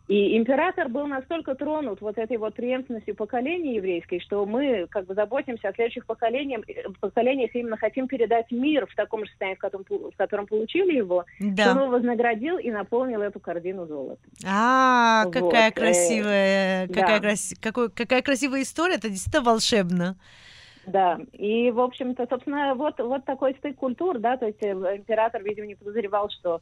И 0.06 0.36
император 0.36 0.90
был 0.90 1.06
настолько 1.06 1.54
тронут 1.54 2.02
вот 2.02 2.18
этой 2.18 2.36
вот 2.36 2.54
преемственностью 2.54 3.14
поколений 3.14 3.76
еврейской, 3.76 4.20
что 4.20 4.44
мы 4.44 4.86
как 4.90 5.06
бы 5.06 5.14
заботимся 5.14 5.68
о 5.68 5.72
следующих 5.72 6.04
поколениях, 6.04 6.62
поколениях 7.00 7.54
именно 7.54 7.78
хотим 7.78 8.06
передать 8.06 8.50
мир 8.50 8.86
в 8.86 8.94
таком 8.94 9.24
же 9.24 9.30
состоянии, 9.30 9.56
в 9.56 9.60
котором, 9.60 9.84
в 9.88 10.16
котором 10.16 10.46
получили 10.46 10.96
его, 10.96 11.24
да. 11.40 11.62
что 11.62 11.72
он 11.72 11.78
его 11.78 11.90
вознаградил 11.92 12.58
и 12.58 12.70
наполнил 12.70 13.22
эту 13.22 13.40
корзину 13.40 13.86
золотом. 13.86 14.18
А, 14.46 15.22
вот. 15.24 15.32
какая 15.32 15.70
красивая, 15.70 16.86
какая, 16.88 17.20
да. 17.20 17.28
краси, 17.28 17.56
какой, 17.56 17.90
какая 17.90 18.20
красивая 18.20 18.60
история, 18.60 18.96
это 18.96 19.08
действительно 19.08 19.42
волшебно. 19.42 20.16
Да, 20.86 21.18
и, 21.32 21.70
в 21.70 21.80
общем-то, 21.80 22.26
собственно, 22.28 22.74
вот, 22.74 22.98
вот 22.98 23.24
такой 23.24 23.54
стык 23.54 23.76
культур, 23.76 24.18
да, 24.18 24.36
то 24.36 24.44
есть 24.44 24.62
э, 24.62 24.70
император, 24.96 25.42
видимо, 25.42 25.66
не 25.66 25.76
подозревал, 25.76 26.28
что 26.28 26.60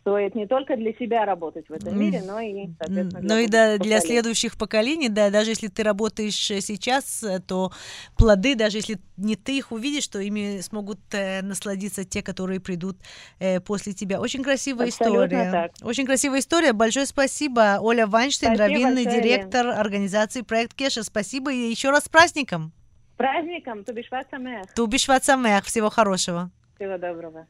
стоит 0.00 0.34
не 0.34 0.46
только 0.46 0.76
для 0.76 0.92
себя 0.94 1.24
работать 1.24 1.68
в 1.68 1.72
этом 1.72 1.98
мире, 1.98 2.22
но 2.26 2.40
и, 2.40 2.68
соответственно, 2.78 3.20
для, 3.20 3.28
но 3.28 3.38
и 3.38 3.46
да, 3.46 3.78
для 3.78 4.00
следующих 4.00 4.56
поколений, 4.56 5.08
да, 5.08 5.30
даже 5.30 5.50
если 5.50 5.68
ты 5.68 5.82
работаешь 5.82 6.50
э, 6.50 6.60
сейчас, 6.60 7.22
э, 7.22 7.40
то 7.40 7.72
плоды, 8.16 8.54
даже 8.54 8.78
если 8.78 8.98
не 9.16 9.36
ты 9.36 9.58
их 9.58 9.72
увидишь, 9.72 10.08
то 10.08 10.18
ими 10.18 10.60
смогут 10.60 11.00
э, 11.12 11.42
насладиться 11.42 12.04
те, 12.04 12.22
которые 12.22 12.60
придут 12.60 12.96
э, 13.38 13.60
после 13.60 13.92
тебя. 13.92 14.20
Очень 14.20 14.42
красивая 14.42 14.86
Абсолютно 14.86 15.24
история. 15.24 15.50
Так. 15.50 15.72
Очень 15.82 16.06
красивая 16.06 16.40
история. 16.40 16.72
Большое 16.72 17.06
спасибо, 17.06 17.78
Оля 17.80 18.06
Вайнштейн, 18.06 18.56
раввинный 18.56 19.04
директор 19.04 19.68
организации 19.68 20.40
Проект 20.40 20.74
Кеша. 20.74 21.02
Спасибо 21.02 21.52
и 21.52 21.70
еще 21.70 21.90
раз 21.90 22.04
с 22.04 22.08
праздником. 22.08 22.72
Праздником, 23.16 23.84
Тубишват 23.84 24.28
Самех. 24.30 24.72
Тубишват 24.74 25.24
Самех. 25.24 25.66
Всего 25.66 25.90
хорошего. 25.90 26.50
Всего 26.76 26.96
доброго. 26.96 27.46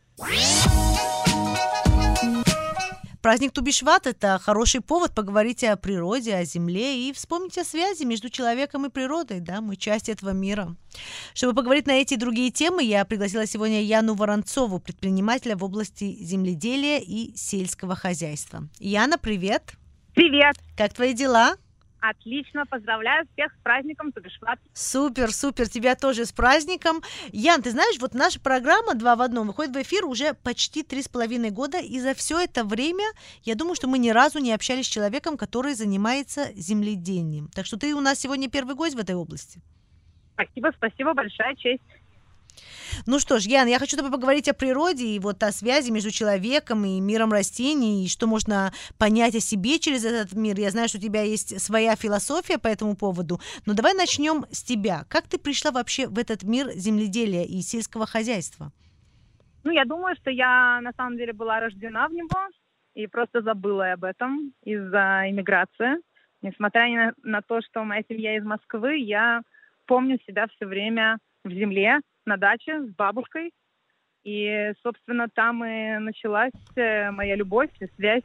Праздник 3.23 3.53
Тубишват– 3.53 4.07
это 4.09 4.39
хороший 4.43 4.81
повод 4.81 5.15
поговорить 5.15 5.63
о 5.63 5.77
природе, 5.77 6.35
о 6.35 6.45
земле 6.45 7.07
и 7.07 7.13
вспомнить 7.13 7.59
о 7.59 7.65
связи 7.65 8.05
между 8.05 8.31
человеком 8.31 8.87
и 8.87 8.89
природой. 8.89 9.41
Да, 9.41 9.61
мы 9.61 9.77
часть 9.77 10.09
этого 10.09 10.31
мира. 10.31 10.75
Чтобы 11.35 11.55
поговорить 11.55 11.87
на 11.87 11.93
эти 11.93 12.15
и 12.15 12.17
другие 12.17 12.51
темы, 12.51 12.83
я 12.83 13.05
пригласила 13.05 13.47
сегодня 13.47 13.83
Яну 13.83 14.15
Воронцову, 14.15 14.81
предпринимателя 14.81 15.55
в 15.55 15.63
области 15.63 16.17
земледелия 16.19 16.99
и 16.99 17.37
сельского 17.37 17.95
хозяйства. 17.95 18.67
Яна, 18.79 19.19
привет! 19.19 19.75
Привет! 20.15 20.57
Как 20.75 20.95
твои 20.95 21.13
дела? 21.13 21.57
Отлично, 22.01 22.65
поздравляю 22.65 23.27
всех 23.33 23.53
с 23.53 23.63
праздником 23.63 24.11
Тубишват. 24.13 24.59
Супер, 24.73 25.33
супер, 25.33 25.69
тебя 25.69 25.95
тоже 25.95 26.25
с 26.25 26.33
праздником. 26.33 27.03
Ян, 27.33 27.63
ты 27.63 27.71
знаешь, 27.71 27.99
вот 28.01 28.15
наша 28.15 28.41
программа 28.41 28.95
«Два 28.95 29.17
в 29.17 29.23
одном» 29.23 29.49
выходит 29.49 29.75
в 29.75 29.83
эфир 29.83 30.07
уже 30.07 30.33
почти 30.35 30.83
три 30.83 31.03
с 31.03 31.09
половиной 31.09 31.51
года, 31.51 31.79
и 31.79 32.01
за 32.01 32.15
все 32.15 32.41
это 32.41 32.65
время 32.65 33.05
я 33.43 33.55
думаю, 33.55 33.75
что 33.75 33.87
мы 33.87 33.99
ни 33.99 34.11
разу 34.11 34.39
не 34.39 34.53
общались 34.53 34.87
с 34.87 34.89
человеком, 34.89 35.37
который 35.37 35.75
занимается 35.75 36.51
земледением. 36.55 37.49
Так 37.55 37.67
что 37.67 37.79
ты 37.79 37.95
у 37.95 38.01
нас 38.01 38.19
сегодня 38.19 38.49
первый 38.49 38.75
гость 38.75 38.95
в 38.95 38.99
этой 38.99 39.15
области. 39.15 39.61
Спасибо, 40.33 40.73
спасибо, 40.75 41.13
большая 41.13 41.55
честь. 41.57 41.83
Ну 43.07 43.19
что 43.19 43.39
ж, 43.39 43.45
Ян, 43.45 43.69
я 43.69 43.79
хочу 43.79 43.97
с 43.97 43.97
тобой 43.97 44.13
поговорить 44.13 44.49
о 44.49 44.55
природе 44.55 45.07
и 45.07 45.19
вот 45.19 45.43
о 45.43 45.53
связи 45.53 45.91
между 45.91 46.11
человеком 46.11 46.85
и 46.85 47.01
миром 47.01 47.33
растений, 47.33 48.05
и 48.05 48.09
что 48.09 48.27
можно 48.27 48.73
понять 48.99 49.35
о 49.35 49.41
себе 49.41 49.79
через 49.79 50.05
этот 50.05 50.33
мир. 50.35 50.59
Я 50.59 50.71
знаю, 50.71 50.89
что 50.89 50.99
у 50.99 51.01
тебя 51.01 51.23
есть 51.23 51.61
своя 51.61 51.97
философия 51.97 52.59
по 52.59 52.69
этому 52.69 52.97
поводу, 52.97 53.41
но 53.67 53.75
давай 53.75 53.95
начнем 53.95 54.45
с 54.51 54.63
тебя. 54.63 55.05
Как 55.09 55.29
ты 55.29 55.39
пришла 55.39 55.71
вообще 55.71 56.07
в 56.07 56.19
этот 56.19 56.43
мир 56.43 56.71
земледелия 56.73 57.45
и 57.45 57.61
сельского 57.61 58.07
хозяйства? 58.07 58.73
Ну, 59.63 59.71
я 59.73 59.85
думаю, 59.85 60.17
что 60.17 60.31
я 60.31 60.81
на 60.81 60.93
самом 60.97 61.17
деле 61.19 61.33
была 61.33 61.61
рождена 61.61 62.09
в 62.09 62.13
него 62.13 62.49
и 62.95 63.07
просто 63.07 63.43
забыла 63.43 63.93
об 63.93 64.05
этом 64.05 64.53
из-за 64.65 65.25
иммиграции. 65.29 66.01
Несмотря 66.43 66.89
на, 66.89 67.13
на 67.23 67.43
то, 67.43 67.61
что 67.61 67.85
моя 67.85 68.03
семья 68.09 68.37
из 68.37 68.45
Москвы, 68.45 68.97
я 68.99 69.43
помню 69.87 70.19
себя 70.27 70.47
все 70.57 70.67
время 70.67 71.19
в 71.45 71.51
земле, 71.51 72.01
на 72.27 72.37
даче 72.37 72.83
с 72.83 72.95
бабушкой. 72.95 73.53
И, 74.25 74.73
собственно, 74.83 75.29
там 75.29 75.65
и 75.65 75.99
началась 75.99 76.53
э, 76.77 77.11
моя 77.11 77.37
любовь 77.37 77.71
и 77.81 77.87
связь 77.97 78.23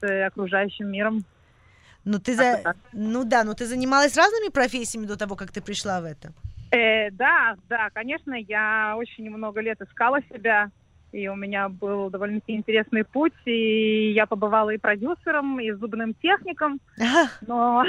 с 0.00 0.04
э, 0.04 0.24
окружающим 0.24 0.90
миром. 0.90 1.24
Ну, 2.04 2.18
ты 2.18 2.34
за... 2.34 2.74
ну 2.92 3.24
да, 3.24 3.44
но 3.44 3.54
ты 3.54 3.66
занималась 3.66 4.16
разными 4.16 4.50
профессиями 4.50 5.06
до 5.06 5.16
того, 5.16 5.36
как 5.36 5.52
ты 5.52 5.60
пришла 5.60 6.00
в 6.00 6.04
это? 6.04 6.32
Э, 6.72 7.10
да, 7.10 7.56
да, 7.68 7.90
конечно, 7.90 8.34
я 8.34 8.94
очень 8.96 9.30
много 9.30 9.60
лет 9.60 9.80
искала 9.80 10.20
себя 10.22 10.70
и 11.16 11.28
у 11.28 11.34
меня 11.34 11.70
был 11.70 12.10
довольно-таки 12.10 12.54
интересный 12.54 13.02
путь, 13.02 13.32
и 13.46 14.12
я 14.12 14.26
побывала 14.26 14.68
и 14.68 14.76
продюсером, 14.76 15.58
и 15.58 15.72
зубным 15.72 16.12
техником, 16.12 16.78
но... 17.46 17.84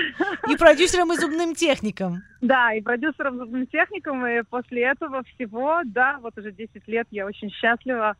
И 0.50 0.56
продюсером, 0.56 1.12
и 1.12 1.18
зубным 1.18 1.54
техником. 1.54 2.22
Да, 2.40 2.74
и 2.74 2.82
продюсером, 2.82 3.38
зубным 3.38 3.68
техником, 3.68 4.26
и 4.26 4.44
после 4.44 4.84
этого 4.84 5.24
всего, 5.36 5.82
да, 5.84 6.20
вот 6.22 6.38
уже 6.38 6.54
10 6.54 6.88
лет 6.88 7.08
я 7.12 7.26
очень 7.26 7.52
счастлива 7.52 8.16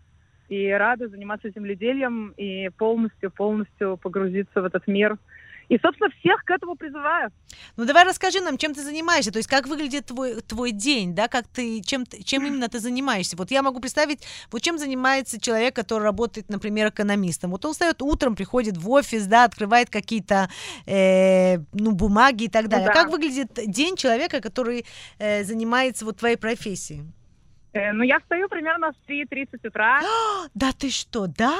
и 0.50 0.70
рада 0.72 1.08
заниматься 1.08 1.50
земледелием 1.52 2.34
и 2.36 2.70
полностью-полностью 2.78 3.96
погрузиться 3.98 4.62
в 4.62 4.66
этот 4.66 4.88
мир– 4.88 5.18
и, 5.70 5.78
собственно, 5.80 6.10
всех 6.20 6.44
к 6.46 6.52
этому 6.52 6.76
призываю. 6.76 7.32
Ну, 7.76 7.86
давай 7.86 8.06
расскажи 8.06 8.40
нам, 8.40 8.58
чем 8.58 8.74
ты 8.74 8.82
занимаешься, 8.82 9.32
то 9.32 9.38
есть 9.38 9.50
как 9.50 9.68
выглядит 9.68 10.06
твой, 10.06 10.42
твой 10.42 10.72
день, 10.72 11.14
да, 11.14 11.28
как 11.28 11.48
ты, 11.48 11.82
чем, 11.82 12.06
чем 12.06 12.46
именно 12.46 12.70
ты 12.70 12.80
занимаешься. 12.80 13.36
Вот 13.36 13.52
я 13.52 13.62
могу 13.62 13.80
представить, 13.80 14.26
вот 14.52 14.62
чем 14.62 14.78
занимается 14.78 15.40
человек, 15.40 15.76
который 15.76 16.04
работает, 16.04 16.50
например, 16.50 16.90
экономистом. 16.90 17.52
Вот 17.52 17.66
он 17.66 17.74
встает 17.74 18.02
утром, 18.02 18.36
приходит 18.36 18.78
в 18.78 18.90
офис, 18.90 19.28
да, 19.28 19.44
открывает 19.44 19.90
какие-то, 19.90 20.50
э, 20.86 21.58
ну, 21.74 21.92
бумаги 21.92 22.46
и 22.46 22.50
так 22.50 22.64
ну 22.64 22.70
далее. 22.70 22.88
Ну, 22.88 22.94
да. 22.94 23.02
Как 23.02 23.12
выглядит 23.12 23.52
день 23.68 23.96
человека, 23.96 24.42
который 24.42 24.86
э, 25.20 25.44
занимается 25.44 26.06
вот 26.06 26.18
твоей 26.18 26.38
профессией? 26.38 27.04
Э, 27.74 27.92
ну, 27.92 28.04
я 28.04 28.20
встаю 28.20 28.48
примерно 28.48 28.92
в 28.94 29.10
3.30 29.10 29.68
утра. 29.68 30.02
да 30.54 30.72
ты 30.72 30.90
что, 30.90 31.28
да? 31.28 31.58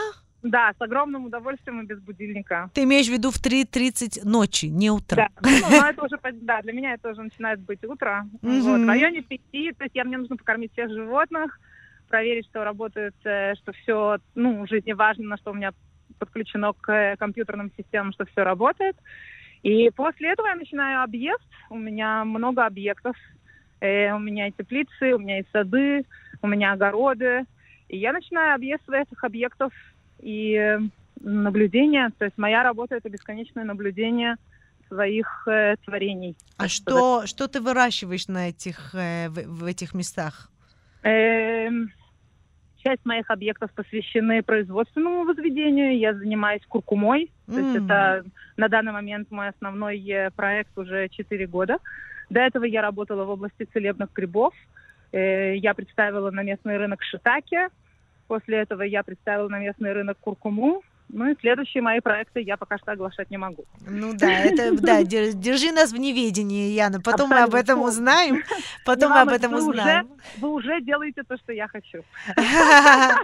Да, 0.50 0.74
с 0.78 0.82
огромным 0.82 1.26
удовольствием 1.26 1.82
и 1.82 1.86
без 1.86 2.00
будильника. 2.00 2.70
Ты 2.74 2.84
имеешь 2.84 3.08
в 3.08 3.12
виду 3.12 3.32
в 3.32 3.36
3.30 3.36 4.22
ночи, 4.24 4.66
не 4.66 4.90
утро? 4.90 5.16
Да, 5.16 5.30
ну, 5.42 5.50
ну, 5.70 5.86
это 5.86 6.06
уже, 6.06 6.18
да, 6.42 6.62
для 6.62 6.74
меня 6.74 6.94
это 6.94 7.10
уже 7.10 7.24
начинает 7.24 7.60
быть 7.60 7.84
утро. 7.84 8.28
Вот, 8.42 8.80
в 8.82 8.88
районе 8.88 9.22
5, 9.22 9.42
то 9.78 9.84
есть 9.84 9.96
я, 9.96 10.04
мне 10.04 10.18
нужно 10.18 10.38
покормить 10.38 10.72
всех 10.72 10.90
животных, 10.90 11.60
проверить, 12.08 12.46
что 12.48 12.64
работает, 12.64 13.16
э, 13.26 13.56
что 13.56 13.74
все, 13.74 14.18
ну, 14.36 14.66
в 14.66 14.70
жизни 14.70 14.94
важно, 14.94 15.38
что 15.38 15.52
у 15.52 15.54
меня 15.54 15.72
подключено 16.20 16.74
к 16.74 16.92
э, 16.92 17.18
компьютерным 17.18 17.72
системам, 17.78 18.14
что 18.14 18.26
все 18.26 18.44
работает. 18.44 18.96
И 19.64 19.90
после 19.90 20.32
этого 20.32 20.48
я 20.48 20.56
начинаю 20.56 21.04
объезд. 21.04 21.48
У 21.70 21.78
меня 21.78 22.24
много 22.24 22.66
объектов. 22.66 23.16
Э, 23.82 24.14
у 24.14 24.20
меня 24.20 24.48
и 24.48 24.52
теплицы, 24.52 25.14
у 25.14 25.20
меня 25.20 25.40
и 25.40 25.46
сады, 25.52 26.06
у 26.42 26.48
меня 26.48 26.74
огороды. 26.74 27.46
И 27.90 27.98
я 27.98 28.14
начинаю 28.14 28.56
объезд 28.56 28.84
этих 28.90 29.24
объектов 29.24 29.74
и 30.28 30.78
наблюдение. 31.22 32.10
То 32.18 32.26
есть 32.26 32.38
моя 32.38 32.64
работа 32.64 32.96
это 32.96 33.10
бесконечное 33.10 33.64
наблюдение 33.64 34.36
своих 34.90 35.48
э, 35.48 35.76
творений. 35.86 36.36
А 36.58 36.68
что, 36.68 37.26
что 37.26 37.48
ты 37.48 37.62
выращиваешь 37.62 38.28
на 38.28 38.50
этих, 38.50 38.94
э, 38.94 39.30
в, 39.30 39.62
в 39.62 39.66
этих 39.66 39.94
местах? 39.94 40.50
Э, 41.04 41.70
часть 42.78 43.06
моих 43.06 43.30
объектов 43.30 43.72
посвящены 43.72 44.44
производственному 44.44 45.24
возведению. 45.24 45.98
Я 45.98 46.14
занимаюсь 46.14 46.66
куркумой. 46.68 47.32
Mm. 47.48 47.54
То 47.54 47.60
есть 47.60 47.86
это 47.86 48.26
на 48.58 48.68
данный 48.68 48.92
момент 48.92 49.32
мой 49.32 49.50
основной 49.50 50.00
э, 50.10 50.32
проект 50.32 50.78
уже 50.78 51.08
4 51.10 51.48
года. 51.48 51.78
До 52.30 52.42
этого 52.42 52.66
я 52.66 52.82
работала 52.82 53.24
в 53.24 53.30
области 53.30 53.64
целебных 53.72 54.12
грибов. 54.14 54.54
Э, 55.12 55.56
я 55.56 55.74
представила 55.74 56.32
на 56.32 56.44
местный 56.44 56.78
рынок 56.78 57.02
шитаки. 57.04 57.70
После 58.28 58.58
этого 58.58 58.82
я 58.82 59.04
представила 59.04 59.48
на 59.48 59.60
местный 59.60 59.94
рынок 59.94 60.18
куркуму. 60.20 60.84
Ну 61.10 61.30
и 61.30 61.36
следующие 61.40 61.82
мои 61.82 62.02
проекты 62.02 62.42
я 62.42 62.58
пока 62.58 62.78
что 62.78 62.92
оглашать 62.92 63.30
не 63.32 63.38
могу. 63.38 63.66
Ну 63.88 64.14
да, 64.14 64.30
это 64.30 64.76
да, 64.82 65.04
держи 65.04 65.72
нас 65.72 65.94
в 65.94 65.98
неведении, 65.98 66.72
Яна. 66.72 67.00
Потом 67.00 67.32
Абсолютно. 67.32 67.38
мы 67.38 67.44
об 67.44 67.56
этом 67.56 67.82
узнаем. 67.82 68.44
Потом 68.86 69.12
мы 69.12 69.22
об 69.22 69.30
этом 69.30 69.52
вы 69.54 69.70
узнаем. 69.70 70.06
Уже, 70.06 70.42
вы 70.42 70.50
уже 70.50 70.82
делаете 70.82 71.24
то, 71.24 71.38
что 71.38 71.54
я 71.54 71.68
хочу. 71.68 72.04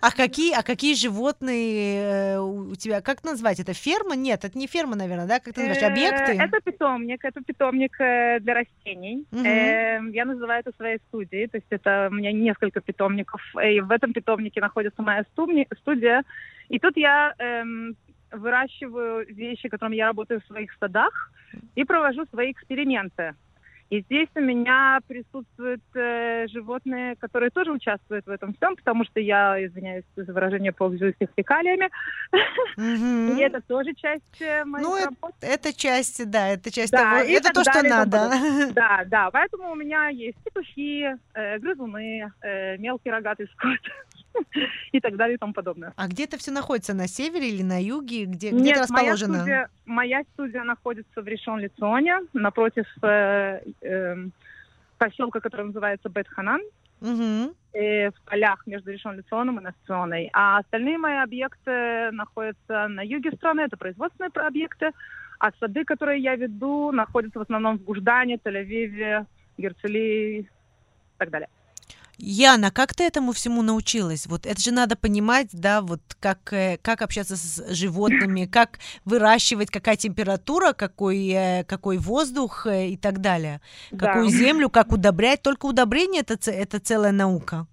А 0.00 0.10
какие, 0.10 0.52
а 0.52 0.62
какие 0.62 0.94
животные 0.94 2.34
э, 2.34 2.38
у 2.38 2.74
тебя? 2.74 3.00
Как 3.00 3.24
назвать 3.24 3.60
это? 3.60 3.72
Ферма? 3.72 4.14
Нет, 4.14 4.44
это 4.44 4.58
не 4.58 4.66
ферма, 4.66 4.94
наверное, 4.94 5.26
да? 5.26 5.40
Как 5.40 5.54
ты 5.54 5.66
называешь? 5.66 5.82
Э, 5.82 5.86
Объекты? 5.86 6.32
Это 6.32 6.60
питомник. 6.60 7.24
Это 7.24 7.40
питомник 7.40 7.98
э, 8.00 8.40
для 8.40 8.54
растений. 8.54 9.24
Эм, 9.32 10.12
я 10.12 10.24
называю 10.24 10.60
это 10.60 10.72
своей 10.76 10.98
студией. 11.08 11.48
То 11.48 11.56
есть 11.56 11.66
это 11.70 12.08
у 12.10 12.14
меня 12.14 12.32
несколько 12.32 12.80
питомников. 12.80 13.40
И 13.64 13.80
в 13.80 13.90
этом 13.90 14.12
питомнике 14.12 14.60
находится 14.60 15.02
моя 15.02 15.24
студия 15.32 16.24
и 16.68 16.78
тут 16.78 16.96
я 16.96 17.34
эм, 17.38 17.96
выращиваю 18.32 19.26
вещи, 19.26 19.68
которыми 19.68 19.96
я 19.96 20.06
работаю 20.06 20.40
в 20.40 20.46
своих 20.46 20.72
садах, 20.78 21.32
и 21.74 21.84
провожу 21.84 22.26
свои 22.26 22.52
эксперименты. 22.52 23.34
И 23.88 24.00
здесь 24.00 24.28
у 24.34 24.40
меня 24.40 24.98
присутствуют 25.06 25.80
э, 25.94 26.48
животные, 26.48 27.14
которые 27.16 27.50
тоже 27.50 27.70
участвуют 27.70 28.26
в 28.26 28.30
этом 28.30 28.52
всем, 28.54 28.74
потому 28.74 29.04
что 29.04 29.20
я, 29.20 29.64
извиняюсь 29.64 30.04
за 30.16 30.32
выражение, 30.32 30.72
пользуюсь 30.72 31.14
их 31.20 31.28
фекалиями. 31.36 31.88
И 32.76 33.40
это 33.40 33.60
тоже 33.60 33.94
часть 33.94 34.40
э, 34.40 34.64
моей 34.64 34.84
ну, 34.84 35.04
работы. 35.04 35.34
Это 35.40 35.72
часть, 35.72 36.28
да, 36.28 36.48
это 36.48 36.72
часть 36.72 36.90
того, 36.90 37.18
это 37.18 37.52
то, 37.52 37.62
что 37.62 37.82
надо. 37.84 38.32
Да, 38.74 39.04
да, 39.06 39.30
поэтому 39.30 39.70
у 39.70 39.76
меня 39.76 40.08
есть 40.08 40.36
петухи, 40.42 41.14
э, 41.34 41.58
грызуны, 41.60 42.32
э, 42.42 42.76
мелкий 42.78 43.10
рогатый 43.10 43.46
скот. 43.54 43.78
и 44.92 45.00
так 45.00 45.16
далее 45.16 45.36
и 45.36 45.38
тому 45.38 45.52
подобное. 45.52 45.92
А 45.96 46.08
где 46.08 46.24
это 46.24 46.38
все 46.38 46.50
находится? 46.50 46.94
На 46.94 47.08
севере 47.08 47.48
или 47.48 47.62
на 47.62 47.82
юге? 47.82 48.24
Где, 48.24 48.50
где 48.50 48.60
Нет, 48.60 48.72
это 48.72 48.82
расположено? 48.82 49.38
Моя 49.38 49.42
студия, 49.42 49.68
моя 49.86 50.22
студия 50.34 50.64
находится 50.64 51.22
в 51.22 51.26
решон 51.26 51.60
лицоне 51.60 52.20
напротив 52.32 52.86
э, 53.02 53.60
э, 53.82 54.16
поселка, 54.98 55.40
который 55.40 55.66
называется 55.66 56.08
Бетханан. 56.08 56.60
Угу. 56.98 57.54
в 57.74 58.14
полях 58.24 58.66
между 58.66 58.90
решон 58.90 59.18
лицоном 59.18 59.60
и 59.60 59.62
Насционой. 59.62 60.30
А 60.32 60.56
остальные 60.56 60.96
мои 60.96 61.18
объекты 61.18 62.10
находятся 62.10 62.88
на 62.88 63.02
юге 63.02 63.32
страны, 63.32 63.60
это 63.60 63.76
производственные 63.76 64.30
объекты, 64.30 64.92
а 65.38 65.50
сады, 65.60 65.84
которые 65.84 66.22
я 66.22 66.36
веду, 66.36 66.90
находятся 66.92 67.38
в 67.38 67.42
основном 67.42 67.78
в 67.78 67.84
Гуждане, 67.84 68.38
Тель-Авиве, 68.42 69.26
Герцелии 69.58 70.40
и 70.40 70.48
так 71.18 71.30
далее. 71.30 71.48
Яна, 72.18 72.70
как 72.70 72.94
ты 72.94 73.04
этому 73.04 73.32
всему 73.32 73.62
научилась? 73.62 74.26
Вот 74.26 74.46
это 74.46 74.60
же 74.60 74.72
надо 74.72 74.96
понимать, 74.96 75.48
да, 75.52 75.82
вот 75.82 76.00
как, 76.18 76.52
э, 76.52 76.78
как 76.80 77.02
общаться 77.02 77.36
с 77.36 77.74
животными, 77.74 78.46
как 78.46 78.78
выращивать, 79.04 79.70
какая 79.70 79.96
температура, 79.96 80.72
какой, 80.72 81.28
э, 81.28 81.64
какой 81.64 81.98
воздух 81.98 82.66
э, 82.66 82.88
и 82.88 82.96
так 82.96 83.20
далее. 83.20 83.60
Да. 83.90 84.06
Какую 84.06 84.28
землю, 84.28 84.70
как 84.70 84.92
удобрять. 84.92 85.42
Только 85.42 85.66
удобрение 85.66 86.22
это, 86.26 86.50
это 86.50 86.80
целая 86.80 87.12
наука. 87.12 87.66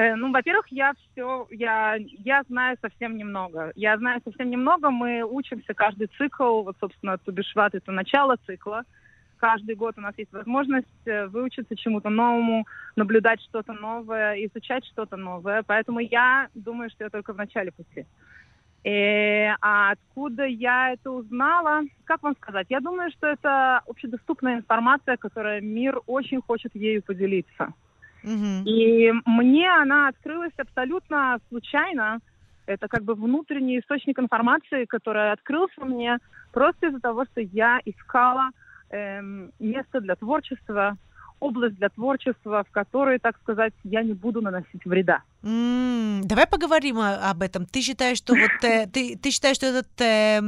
Ну, 0.00 0.30
во-первых, 0.30 0.68
я 0.70 0.92
все, 0.94 1.48
я, 1.50 1.96
я 1.96 2.44
знаю 2.48 2.76
совсем 2.80 3.16
немного. 3.16 3.72
Я 3.74 3.98
знаю 3.98 4.20
совсем 4.24 4.48
немного. 4.48 4.90
Мы 4.90 5.24
учимся 5.24 5.74
каждый 5.74 6.08
цикл. 6.16 6.62
Вот, 6.62 6.76
собственно, 6.78 7.18
Тубишват— 7.18 7.74
это 7.74 7.90
начало 7.90 8.36
цикла 8.46 8.84
каждый 9.38 9.74
год 9.74 9.94
у 9.96 10.00
нас 10.00 10.14
есть 10.18 10.32
возможность 10.32 11.06
э, 11.06 11.26
выучиться 11.26 11.76
чему-то 11.76 12.10
новому, 12.10 12.66
наблюдать 12.96 13.40
что-то 13.42 13.72
новое, 13.72 14.34
изучать 14.46 14.84
что-то 14.86 15.16
новое. 15.16 15.62
Поэтому 15.66 16.00
я 16.00 16.48
думаю, 16.54 16.90
что 16.90 17.04
я 17.04 17.10
только 17.10 17.32
в 17.32 17.36
начале 17.36 17.72
пути. 17.72 18.06
И, 18.84 18.88
э, 18.88 19.54
а 19.60 19.92
откуда 19.92 20.44
я 20.44 20.92
это 20.92 21.10
узнала? 21.10 21.82
Как 22.04 22.22
вам 22.22 22.34
сказать? 22.36 22.66
Я 22.68 22.80
думаю, 22.80 23.10
что 23.10 23.26
это 23.26 23.78
общедоступная 23.86 24.56
информация, 24.56 25.16
которая 25.16 25.60
мир 25.60 26.00
очень 26.06 26.40
хочет 26.40 26.74
ею 26.74 27.02
поделиться. 27.02 27.72
Mm-hmm. 28.24 28.64
И 28.64 29.12
мне 29.26 29.70
она 29.70 30.08
открылась 30.08 30.52
абсолютно 30.56 31.38
случайно. 31.48 32.18
Это 32.66 32.88
как 32.88 33.02
бы 33.02 33.14
внутренний 33.14 33.78
источник 33.78 34.18
информации, 34.18 34.84
который 34.84 35.32
открылся 35.32 35.84
мне 35.84 36.18
просто 36.52 36.88
из-за 36.88 37.00
того, 37.00 37.24
что 37.24 37.40
я 37.40 37.80
искала 37.84 38.50
место 38.90 40.00
для 40.00 40.16
творчества, 40.16 40.96
область 41.40 41.76
для 41.76 41.88
творчества, 41.88 42.64
в 42.68 42.70
которой, 42.70 43.18
так 43.18 43.36
сказать, 43.42 43.72
я 43.84 44.02
не 44.02 44.14
буду 44.14 44.40
наносить 44.42 44.84
вреда. 44.84 45.22
Mm, 45.42 46.22
давай 46.24 46.46
поговорим 46.46 46.98
об 46.98 47.42
этом. 47.42 47.64
Ты 47.64 47.80
считаешь, 47.80 48.18
что 48.18 48.34
вот 48.34 48.64
э, 48.64 48.86
ты, 48.92 49.16
ты 49.16 49.30
считаешь, 49.30 49.56
что 49.56 49.66
этот 49.66 50.00
э, 50.00 50.40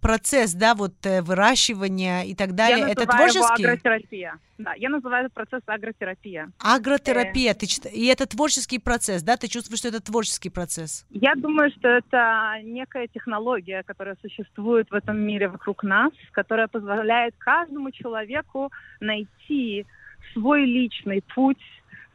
процесс, 0.00 0.52
да, 0.52 0.74
вот 0.74 0.94
э, 1.04 1.22
выращивания 1.22 2.22
и 2.24 2.34
так 2.34 2.54
далее, 2.54 2.80
я 2.80 2.88
это 2.90 3.06
творческий? 3.06 3.62
Его 3.62 3.72
агротерапия. 3.72 4.38
Да, 4.58 4.74
я 4.74 4.90
называю 4.90 5.26
этот 5.26 5.34
процесс 5.34 5.62
агротерапия. 5.66 6.52
Агротерапия, 6.58 7.52
э... 7.52 7.54
ты 7.54 7.66
и 7.90 8.06
это 8.06 8.26
творческий 8.26 8.78
процесс, 8.78 9.22
да? 9.22 9.36
Ты 9.36 9.48
чувствуешь, 9.48 9.78
что 9.78 9.88
это 9.88 10.00
творческий 10.00 10.50
процесс? 10.50 11.06
Я 11.10 11.34
думаю, 11.34 11.70
что 11.70 11.88
это 11.88 12.58
некая 12.62 13.08
технология, 13.08 13.82
которая 13.82 14.16
существует 14.20 14.90
в 14.90 14.94
этом 14.94 15.18
мире 15.18 15.48
вокруг 15.48 15.82
нас, 15.82 16.12
которая 16.32 16.68
позволяет 16.68 17.34
каждому 17.38 17.90
человеку 17.90 18.70
найти 19.00 19.86
свой 20.32 20.64
личный 20.64 21.22
путь, 21.34 21.62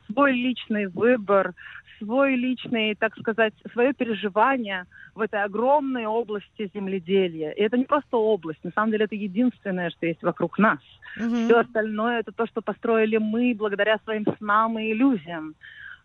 свой 0.07 0.33
личный 0.33 0.87
выбор, 0.87 1.53
свой 1.99 2.35
личный, 2.35 2.95
так 2.95 3.17
сказать, 3.17 3.53
свое 3.73 3.93
переживание 3.93 4.85
в 5.15 5.21
этой 5.21 5.43
огромной 5.43 6.05
области 6.05 6.71
земледелия. 6.73 7.51
И 7.51 7.61
это 7.61 7.77
не 7.77 7.85
просто 7.85 8.17
область, 8.17 8.63
на 8.63 8.71
самом 8.71 8.91
деле 8.91 9.05
это 9.05 9.15
единственное, 9.15 9.89
что 9.89 10.05
есть 10.05 10.23
вокруг 10.23 10.57
нас. 10.57 10.79
Mm-hmm. 11.17 11.45
Все 11.45 11.59
остальное 11.59 12.19
это 12.19 12.31
то, 12.31 12.47
что 12.47 12.61
построили 12.61 13.17
мы 13.17 13.53
благодаря 13.55 13.97
своим 14.03 14.25
снам 14.37 14.79
и 14.79 14.91
иллюзиям. 14.91 15.55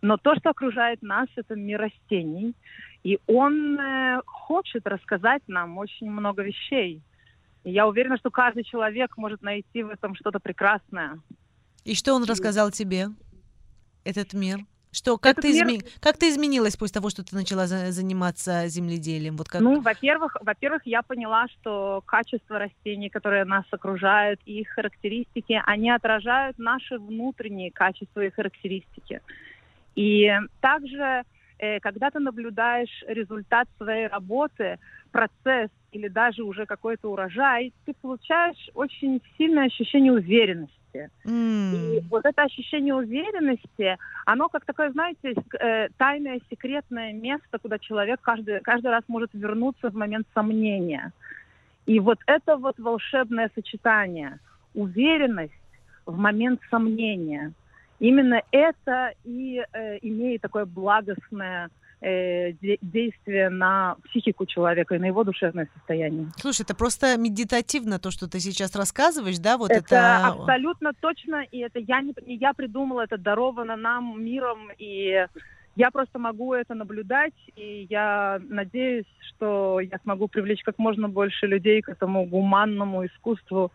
Но 0.03 0.17
то, 0.17 0.35
что 0.35 0.51
окружает 0.51 1.01
нас, 1.03 1.29
это 1.37 1.55
мир 1.55 1.81
растений. 1.81 2.55
И 3.05 3.19
он 3.27 3.79
э, 3.79 4.21
хочет 4.27 4.87
рассказать 4.87 5.43
нам 5.47 5.79
очень 5.79 6.11
много 6.11 6.43
вещей. 6.43 7.01
И 7.65 7.71
я 7.71 7.87
уверена, 7.87 8.19
что 8.19 8.31
каждый 8.31 8.65
человек 8.65 9.17
может 9.17 9.43
найти 9.43 9.83
в 9.83 9.89
этом 9.89 10.15
что-то 10.15 10.41
прекрасное. 10.41 11.21
И 11.85 11.95
что 11.95 12.15
он 12.15 12.25
рассказал 12.25 12.71
тебе, 12.71 13.09
этот 14.05 14.33
мир? 14.33 14.61
Что, 14.91 15.19
как, 15.19 15.41
ты 15.41 15.53
мир... 15.53 15.67
изме... 15.67 15.81
как 16.01 16.19
ты 16.19 16.29
изменилась 16.29 16.77
после 16.77 16.95
того, 16.95 17.11
что 17.11 17.25
ты 17.25 17.35
начала 17.35 17.67
за... 17.67 17.91
заниматься 17.91 18.69
земледелием? 18.69 19.37
Вот 19.37 19.49
как... 19.49 19.61
Ну, 19.61 19.81
во-первых, 19.81 20.37
во-первых, 20.41 20.83
я 20.87 21.03
поняла, 21.03 21.49
что 21.49 22.03
качество 22.07 22.59
растений, 22.61 23.11
которые 23.11 23.45
нас 23.45 23.65
окружают, 23.73 24.41
и 24.47 24.61
их 24.61 24.69
характеристики, 24.69 25.61
они 25.67 25.91
отражают 25.91 26.59
наши 26.59 26.99
внутренние 26.99 27.73
качества 27.73 28.21
и 28.21 28.31
характеристики. 28.31 29.21
И 29.97 30.31
также, 30.61 31.25
э, 31.59 31.81
когда 31.81 32.11
ты 32.11 32.21
наблюдаешь 32.21 33.03
результат 33.09 33.69
своей 33.79 34.07
работы, 34.07 34.79
процесс 35.11 35.71
или 35.91 36.07
даже 36.07 36.45
уже 36.45 36.67
какой-то 36.67 37.11
урожай, 37.11 37.73
ты 37.85 37.95
получаешь 37.95 38.71
очень 38.75 39.21
сильное 39.37 39.67
ощущение 39.67 40.13
уверенности 40.13 40.84
уверенности. 40.95 41.11
Mm. 41.25 41.97
И 41.97 42.01
вот 42.11 42.25
это 42.25 42.43
ощущение 42.43 42.95
уверенности, 42.95 43.97
оно 44.27 44.49
как 44.49 44.65
такое, 44.65 44.91
знаете, 44.91 45.35
э, 45.61 45.89
тайное, 45.97 46.41
секретное 46.51 47.13
место, 47.13 47.59
куда 47.61 47.79
человек 47.79 48.21
каждый, 48.21 48.61
каждый 48.61 48.91
раз 48.91 49.03
может 49.09 49.31
вернуться 49.33 49.91
в 49.91 49.95
момент 49.95 50.27
сомнения. 50.35 51.13
И 51.87 52.01
вот 52.01 52.19
это 52.27 52.57
вот 52.57 52.79
волшебное 52.79 53.51
сочетание. 53.55 54.39
Уверенность 54.75 55.53
в 56.07 56.17
момент 56.17 56.61
сомнения. 56.71 57.53
Именно 58.01 58.43
это 58.51 59.13
и 59.25 59.63
э, 59.73 59.99
имеет 60.03 60.43
такое 60.43 60.65
благостное 60.65 61.69
э, 62.05 62.53
действие 62.83 63.49
на 63.49 63.97
психику 64.05 64.47
человека 64.47 64.95
и 64.95 64.99
на 64.99 65.07
его 65.07 65.25
душевное 65.25 65.69
состояние. 65.75 66.29
Слушай, 66.37 66.63
это 66.63 66.75
просто 66.75 67.17
медитативно 67.17 67.99
то, 67.99 68.11
что 68.11 68.29
ты 68.29 68.41
сейчас 68.41 68.77
рассказываешь, 68.77 69.39
да? 69.39 69.57
Вот 69.57 69.71
это, 69.71 69.95
это... 69.95 70.27
абсолютно 70.27 70.93
точно, 71.01 71.45
и 71.51 71.59
это 71.59 71.79
я 71.79 72.03
не, 72.03 72.15
не 72.27 72.37
я 72.37 72.53
придумала, 72.53 73.03
это 73.03 73.17
даровано 73.17 73.77
нам 73.77 74.23
миром, 74.23 74.69
и 74.79 75.27
я 75.77 75.91
просто 75.91 76.19
могу 76.19 76.55
это 76.55 76.75
наблюдать, 76.75 77.35
и 77.57 77.87
я 77.91 78.41
надеюсь, 78.49 79.07
что 79.29 79.81
я 79.81 79.99
смогу 80.03 80.29
привлечь 80.29 80.63
как 80.63 80.79
можно 80.79 81.09
больше 81.09 81.47
людей 81.47 81.81
к 81.83 81.89
этому 81.89 82.27
гуманному 82.27 83.07
искусству 83.07 83.73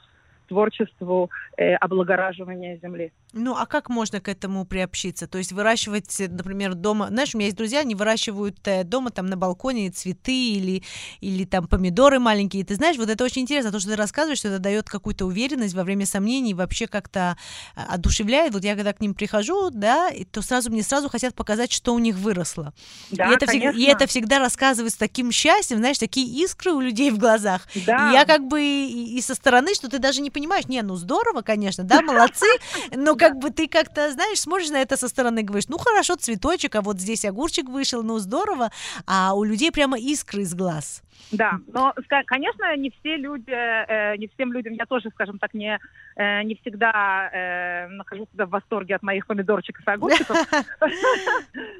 творчеству 0.50 1.30
э, 1.58 1.76
облагораживания 1.76 2.78
земли. 2.82 3.12
Ну, 3.34 3.56
а 3.56 3.66
как 3.68 3.90
можно 3.90 4.20
к 4.20 4.28
этому 4.28 4.66
приобщиться? 4.66 5.28
То 5.28 5.38
есть 5.38 5.52
выращивать, 5.52 6.20
например, 6.20 6.74
дома... 6.74 7.08
Знаешь, 7.10 7.36
у 7.36 7.38
меня 7.38 7.46
есть 7.46 7.58
друзья, 7.58 7.82
они 7.82 7.94
выращивают 7.94 8.58
э, 8.68 8.84
дома 8.84 9.12
там 9.12 9.28
на 9.28 9.38
балконе 9.38 9.92
цветы 9.92 10.34
или, 10.34 10.84
или 11.22 11.46
там 11.46 11.68
помидоры 11.68 12.20
маленькие. 12.20 12.66
Ты 12.66 12.76
знаешь, 12.76 12.98
вот 12.98 13.10
это 13.10 13.24
очень 13.24 13.44
интересно, 13.44 13.72
то, 13.72 13.80
что 13.80 13.92
ты 13.92 13.96
рассказываешь, 13.96 14.40
что 14.40 14.48
это 14.48 14.60
дает 14.60 14.90
какую-то 14.90 15.26
уверенность 15.26 15.76
во 15.76 15.84
время 15.84 16.08
сомнений, 16.08 16.56
вообще 16.56 16.88
как-то 16.88 17.38
а, 17.76 17.94
одушевляет. 17.94 18.54
Вот 18.54 18.64
я 18.64 18.76
когда 18.76 18.94
к 18.94 19.00
ним 19.00 19.14
прихожу, 19.14 19.70
да, 19.70 20.10
то 20.32 20.42
сразу 20.42 20.72
мне 20.72 20.82
сразу 20.82 21.08
хотят 21.08 21.36
показать, 21.36 21.72
что 21.72 21.94
у 21.94 22.00
них 22.00 22.16
выросло. 22.16 22.74
Да, 23.12 23.30
и, 23.30 23.36
это 23.36 23.46
всегда, 23.46 23.72
и 23.72 23.84
это 23.84 24.08
всегда 24.08 24.40
рассказывает 24.40 24.94
с 24.94 24.98
таким 24.98 25.32
счастьем, 25.32 25.78
знаешь, 25.78 26.00
такие 26.00 26.26
искры 26.44 26.72
у 26.72 26.80
людей 26.80 27.12
в 27.12 27.20
глазах. 27.20 27.68
Да. 27.86 28.10
И 28.10 28.14
я 28.14 28.26
как 28.26 28.48
бы 28.48 28.60
и, 28.60 29.18
и 29.18 29.22
со 29.22 29.36
стороны, 29.36 29.76
что 29.76 29.88
ты 29.88 30.00
даже 30.00 30.22
не 30.22 30.32
понимаешь, 30.32 30.38
не, 30.67 30.82
ну 30.82 30.95
здорово, 30.95 31.41
конечно, 31.41 31.84
да, 31.84 32.02
молодцы, 32.02 32.47
но 32.95 33.15
как 33.15 33.38
бы 33.38 33.49
ты 33.49 33.67
как-то, 33.67 34.12
знаешь, 34.12 34.39
смотришь 34.39 34.69
на 34.69 34.82
это 34.82 34.97
со 34.97 35.08
стороны 35.08 35.43
говоришь, 35.43 35.67
ну 35.67 35.78
хорошо, 35.78 36.15
цветочек, 36.15 36.75
а 36.75 36.82
вот 36.82 36.99
здесь 36.99 37.25
огурчик 37.25 37.69
вышел, 37.69 38.04
ну 38.04 38.19
здорово, 38.19 38.71
а 39.06 39.34
у 39.34 39.43
людей 39.43 39.71
прямо 39.71 39.97
искры 39.97 40.43
из 40.43 40.54
глаз. 40.54 41.02
Да, 41.32 41.60
но, 41.72 41.94
конечно, 42.26 42.76
не 42.76 42.90
все 42.90 43.16
люди, 43.16 43.52
э, 43.52 44.18
не 44.18 44.28
всем 44.30 44.52
людям, 44.52 44.74
я 44.74 44.86
тоже, 44.86 45.10
скажем 45.12 45.38
так, 45.38 45.54
не, 45.54 45.80
э, 46.16 46.44
не 46.44 46.56
всегда 46.56 47.30
э, 47.32 47.88
нахожу 47.88 48.28
себя 48.34 48.48
в 48.48 48.50
восторге 48.50 48.96
от 48.96 49.04
моих 49.04 49.28
помидорчиков 49.28 49.88
и 49.88 49.92
огурчиков. 49.92 50.38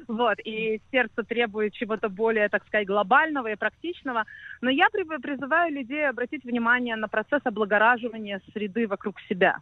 Вот, 0.08 0.38
и 0.44 0.80
сердце 0.90 1.22
требует 1.22 1.72
чего-то 1.72 2.08
более, 2.08 2.48
так 2.48 2.66
сказать, 2.66 2.86
глобального 2.86 3.48
и 3.48 3.56
практичного. 3.56 4.24
Но 4.60 4.68
я 4.68 4.88
при- 4.90 5.04
призываю 5.20 5.72
людей 5.72 6.08
обратить 6.08 6.44
внимание 6.44 6.96
на 6.96 7.08
процесс 7.08 7.40
облагораживания 7.44 8.40
среды 8.52 8.86
вокруг 8.88 9.20
себя. 9.28 9.58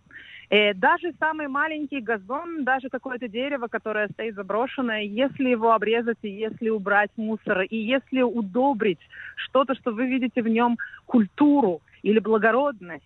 Э, 0.51 0.73
Даже 0.75 1.13
самый 1.19 1.49
маленький 1.49 2.01
газон, 2.01 2.65
даже 2.65 2.89
какое-то 2.89 3.29
дерево, 3.29 3.69
которое 3.69 4.09
стоит 4.09 4.35
заброшенное, 4.35 5.03
если 5.03 5.51
его 5.51 5.73
обрезать, 5.73 6.19
и 6.23 6.31
если 6.31 6.71
убрать 6.71 7.11
мусор, 7.17 7.63
и 7.63 7.77
если 7.77 8.23
удобрить 8.23 9.01
что-то, 9.37 9.75
что 9.75 9.93
вы 9.93 10.07
видите 10.07 10.43
в 10.43 10.49
нем 10.49 10.79
культуру 11.07 11.83
или 12.03 12.19
благородность, 12.19 13.05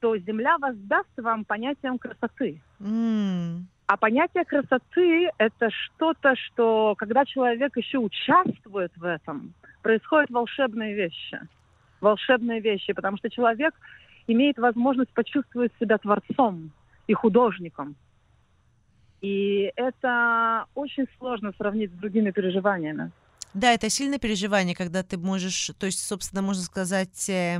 то 0.00 0.16
земля 0.18 0.58
воздаст 0.58 1.08
вам 1.16 1.44
понятием 1.44 1.98
красоты. 1.98 2.60
М. 2.80 3.66
А 3.88 3.96
понятие 3.96 4.44
красоты– 4.44 5.30
это 5.38 5.70
что-то, 5.70 6.34
что, 6.36 6.94
когда 6.98 7.24
человек 7.24 7.76
еще 7.76 7.98
участвует 7.98 8.92
в 8.96 9.04
этом, 9.04 9.54
происходят 9.82 10.30
волшебные 10.30 10.94
вещи. 10.94 11.40
Волшебные 12.00 12.60
вещи, 12.60 12.92
потому 12.92 13.16
что 13.16 13.30
человек 13.30 13.74
имеет 14.26 14.58
возможность 14.58 15.12
почувствовать 15.12 15.72
себя 15.80 15.98
творцом 15.98 16.72
и 17.06 17.14
художником. 17.14 17.96
И 19.20 19.72
это 19.76 20.66
очень 20.74 21.06
сложно 21.18 21.52
сравнить 21.56 21.90
с 21.90 21.94
другими 21.94 22.30
переживаниями. 22.30 23.10
Да, 23.54 23.72
это 23.72 23.88
сильное 23.88 24.18
переживание, 24.18 24.76
когда 24.76 25.02
ты 25.02 25.16
можешь, 25.16 25.70
то 25.78 25.86
есть, 25.86 26.06
собственно, 26.06 26.42
можно 26.42 26.62
сказать, 26.62 27.30
э, 27.30 27.58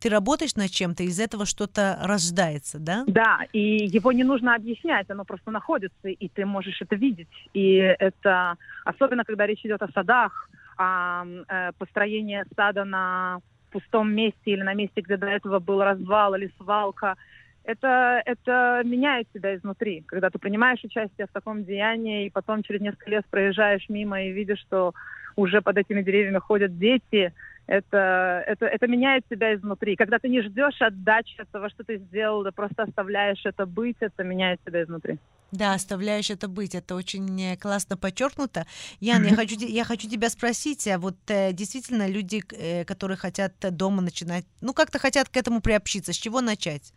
ты 0.00 0.08
работаешь 0.08 0.54
над 0.54 0.70
чем-то, 0.70 1.02
из 1.02 1.18
этого 1.18 1.44
что-то 1.44 1.98
рождается, 2.02 2.78
да? 2.78 3.04
Да, 3.06 3.40
и 3.52 3.86
его 3.86 4.12
не 4.12 4.24
нужно 4.24 4.54
объяснять, 4.54 5.10
оно 5.10 5.24
просто 5.24 5.50
находится, 5.50 6.08
и 6.08 6.28
ты 6.28 6.46
можешь 6.46 6.80
это 6.80 6.94
видеть. 6.94 7.28
И 7.52 7.74
это 7.74 8.56
особенно, 8.84 9.24
когда 9.24 9.46
речь 9.46 9.64
идет 9.64 9.82
о 9.82 9.88
садах, 9.92 10.48
о 10.78 11.24
э, 11.26 11.72
построении 11.76 12.44
сада 12.56 12.84
на 12.84 13.40
пустом 13.70 14.12
месте 14.12 14.38
или 14.44 14.62
на 14.62 14.74
месте, 14.74 15.00
где 15.00 15.16
до 15.16 15.26
этого 15.26 15.58
был 15.58 15.82
развал 15.82 16.34
или 16.34 16.50
свалка. 16.58 17.16
Это, 17.64 18.22
это 18.24 18.82
меняет 18.84 19.28
тебя 19.32 19.54
изнутри, 19.54 20.02
когда 20.06 20.30
ты 20.30 20.38
принимаешь 20.38 20.82
участие 20.82 21.26
в 21.26 21.32
таком 21.32 21.64
деянии, 21.64 22.26
и 22.26 22.30
потом 22.30 22.62
через 22.62 22.80
несколько 22.80 23.10
лет 23.10 23.26
проезжаешь 23.30 23.88
мимо 23.88 24.22
и 24.22 24.32
видишь, 24.32 24.60
что 24.60 24.94
уже 25.36 25.60
под 25.60 25.78
этими 25.78 26.02
деревьями 26.02 26.38
ходят 26.38 26.78
дети, 26.78 27.32
это, 27.70 28.42
это, 28.48 28.66
это 28.66 28.86
меняет 28.88 29.24
тебя 29.30 29.54
изнутри. 29.54 29.94
Когда 29.94 30.18
ты 30.18 30.28
не 30.28 30.42
ждешь 30.42 30.80
отдачи 30.80 31.40
от 31.40 31.48
того, 31.50 31.68
что 31.68 31.84
ты 31.84 31.98
сделал, 31.98 32.42
ты 32.42 32.50
просто 32.50 32.82
оставляешь 32.82 33.40
это 33.44 33.64
быть, 33.64 33.96
это 34.00 34.24
меняет 34.24 34.58
тебя 34.66 34.82
изнутри. 34.82 35.18
Да, 35.52 35.74
оставляешь 35.74 36.30
это 36.30 36.48
быть, 36.48 36.74
это 36.74 36.96
очень 36.96 37.40
э, 37.40 37.56
классно 37.56 37.96
подчеркнуто. 37.96 38.66
Ян, 38.98 39.24
я 39.24 39.36
хочу, 39.36 39.54
я 39.58 39.84
хочу 39.84 40.08
тебя 40.08 40.30
спросить, 40.30 40.88
а 40.88 40.98
вот 40.98 41.16
э, 41.28 41.52
действительно 41.52 42.08
люди, 42.08 42.42
э, 42.50 42.84
которые 42.84 43.16
хотят 43.16 43.52
дома 43.60 44.02
начинать, 44.02 44.44
ну 44.60 44.74
как-то 44.74 44.98
хотят 44.98 45.28
к 45.28 45.36
этому 45.36 45.60
приобщиться, 45.60 46.12
с 46.12 46.16
чего 46.16 46.40
начать? 46.40 46.92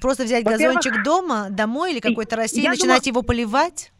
Просто 0.00 0.24
взять 0.24 0.44
газончик 0.44 1.02
дома, 1.04 1.48
домой 1.50 1.92
или 1.92 2.00
какой-то 2.00 2.36
растение, 2.36 2.70
начинать 2.70 3.06
его 3.06 3.20
поливать? 3.20 3.92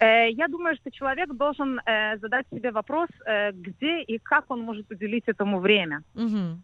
Э, 0.00 0.30
Я 0.30 0.48
думаю, 0.48 0.76
что 0.76 0.90
человек 0.90 1.28
должен 1.34 1.78
э, 1.86 2.18
задать 2.18 2.46
себе 2.50 2.70
вопрос, 2.70 3.08
э, 3.26 3.52
где 3.52 4.02
и 4.02 4.18
как 4.18 4.44
он 4.50 4.62
может 4.62 4.90
уделить 4.90 5.24
этому 5.28 5.60
время. 5.60 6.02
Мгм. 6.14 6.62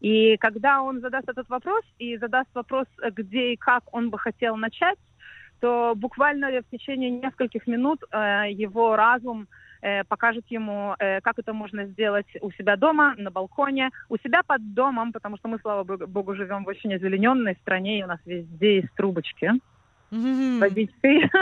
И 0.00 0.36
когда 0.36 0.82
он 0.82 1.00
задаст 1.00 1.28
этот 1.28 1.48
вопрос 1.48 1.82
и 1.98 2.16
задаст 2.18 2.48
вопрос, 2.54 2.86
где 3.16 3.52
и 3.52 3.56
как 3.56 3.82
он 3.92 4.10
бы 4.10 4.18
хотел 4.18 4.56
начать, 4.56 4.98
то 5.60 5.94
буквально 5.96 6.48
в 6.60 6.70
течение 6.70 7.10
нескольких 7.10 7.66
минут 7.66 8.02
э, 8.12 8.44
его 8.50 8.94
разум 8.94 9.48
э, 9.82 10.04
покажет 10.04 10.44
ему, 10.50 10.94
э, 10.98 11.20
как 11.22 11.38
это 11.38 11.52
можно 11.54 11.86
сделать 11.86 12.26
у 12.42 12.50
себя 12.52 12.76
дома, 12.76 13.14
на 13.16 13.30
балконе, 13.30 13.90
у 14.10 14.18
себя 14.18 14.42
под 14.46 14.74
домом, 14.74 15.12
потому 15.12 15.38
что 15.38 15.48
мы, 15.48 15.58
слава 15.58 15.82
богу, 15.84 16.34
живем 16.34 16.64
в 16.64 16.68
очень 16.68 16.94
озелененной 16.94 17.56
стране, 17.62 17.98
и 17.98 18.04
у 18.04 18.06
нас 18.06 18.20
везде 18.26 18.76
есть 18.76 18.94
трубочки 18.94 19.50
Мгм. 20.10 20.60
водичкой. 20.60 21.30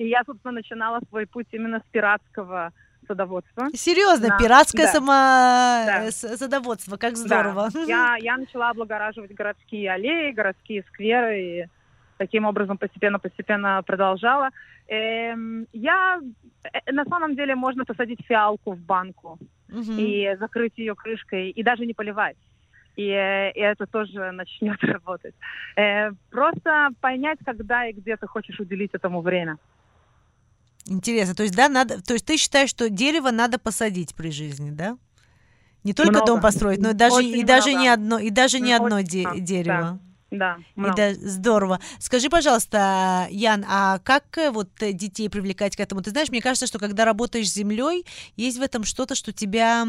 И 0.00 0.08
я, 0.08 0.22
собственно, 0.24 0.52
начинала 0.52 1.00
свой 1.10 1.26
путь 1.26 1.48
именно 1.52 1.78
с 1.80 1.90
пиратского 1.92 2.72
садоводства. 3.06 3.68
Серьезно, 3.74 4.28
Да, 4.28 4.38
пиратское 4.38 4.86
да. 4.86 4.92
само... 4.92 5.12
Да. 5.12 6.04
э, 6.06 6.10
садоводство, 6.10 6.96
как 6.96 7.16
здорово. 7.18 7.68
Да. 7.74 7.80
Я, 7.86 8.16
я 8.18 8.36
начала 8.38 8.70
облагораживать 8.70 9.34
городские 9.34 9.90
аллеи, 9.92 10.32
городские 10.32 10.84
скверы, 10.84 11.40
и 11.42 11.66
таким 12.16 12.46
образом 12.46 12.78
постепенно-постепенно 12.78 13.82
продолжала. 13.82 14.48
Эм, 14.88 15.66
я, 15.74 16.18
э, 16.62 16.92
на 16.92 17.04
самом 17.04 17.36
деле, 17.36 17.54
можно 17.54 17.84
посадить 17.84 18.24
фиалку 18.26 18.72
в 18.72 18.80
банку 18.80 19.38
Мгм. 19.68 19.98
и 19.98 20.34
закрыть 20.40 20.78
ее 20.78 20.94
крышкой, 20.94 21.50
и 21.50 21.62
даже 21.62 21.84
не 21.84 21.92
поливать. 21.92 22.38
И, 22.96 23.06
э, 23.06 23.52
и 23.52 23.60
это 23.60 23.86
тоже 23.86 24.30
начнет 24.32 24.82
работать. 24.82 25.34
Э, 25.76 26.12
просто 26.30 26.88
понять, 27.02 27.38
когда 27.44 27.86
и 27.86 27.92
где 27.92 28.16
ты 28.16 28.26
хочешь 28.26 28.60
уделить 28.60 28.94
этому 28.94 29.20
время. 29.20 29.58
Интересно, 30.90 31.36
то 31.36 31.44
есть, 31.44 31.54
да, 31.54 31.68
надо, 31.68 32.02
то 32.02 32.14
есть 32.14 32.26
ты 32.26 32.36
считаешь, 32.36 32.68
что 32.68 32.90
дерево 32.90 33.30
надо 33.30 33.60
посадить 33.60 34.12
при 34.16 34.30
жизни, 34.30 34.72
да? 34.72 34.98
Не 35.84 35.94
только 35.94 36.10
Много. 36.14 36.26
дом 36.26 36.40
построить, 36.40 36.80
но 36.80 36.90
и 36.90 36.94
даже, 36.94 37.16
Очень 37.16 37.38
и 37.38 37.44
даже 37.44 37.70
много. 37.70 37.80
не 37.82 37.88
одно, 37.88 38.18
и 38.18 38.30
даже 38.30 38.58
не 38.58 38.72
одно 38.72 39.00
де- 39.00 39.22
много, 39.28 39.40
дерево. 39.40 39.80
Да, 39.80 39.98
И 40.30 40.36
много. 40.76 40.94
да, 40.96 41.14
здорово. 41.14 41.80
Скажи, 41.98 42.28
пожалуйста, 42.30 43.26
Ян, 43.30 43.64
а 43.68 43.98
как 43.98 44.38
э, 44.38 44.50
вот 44.50 44.68
э, 44.80 44.92
детей 44.92 45.28
привлекать 45.28 45.74
к 45.76 45.80
этому? 45.80 46.02
Ты 46.02 46.10
знаешь, 46.10 46.28
мне 46.28 46.40
кажется, 46.40 46.66
что 46.68 46.78
когда 46.78 47.04
работаешь 47.04 47.50
с 47.50 47.54
землей, 47.54 48.06
есть 48.36 48.58
в 48.58 48.62
этом 48.62 48.84
что-то, 48.84 49.14
что 49.16 49.32
тебя, 49.32 49.84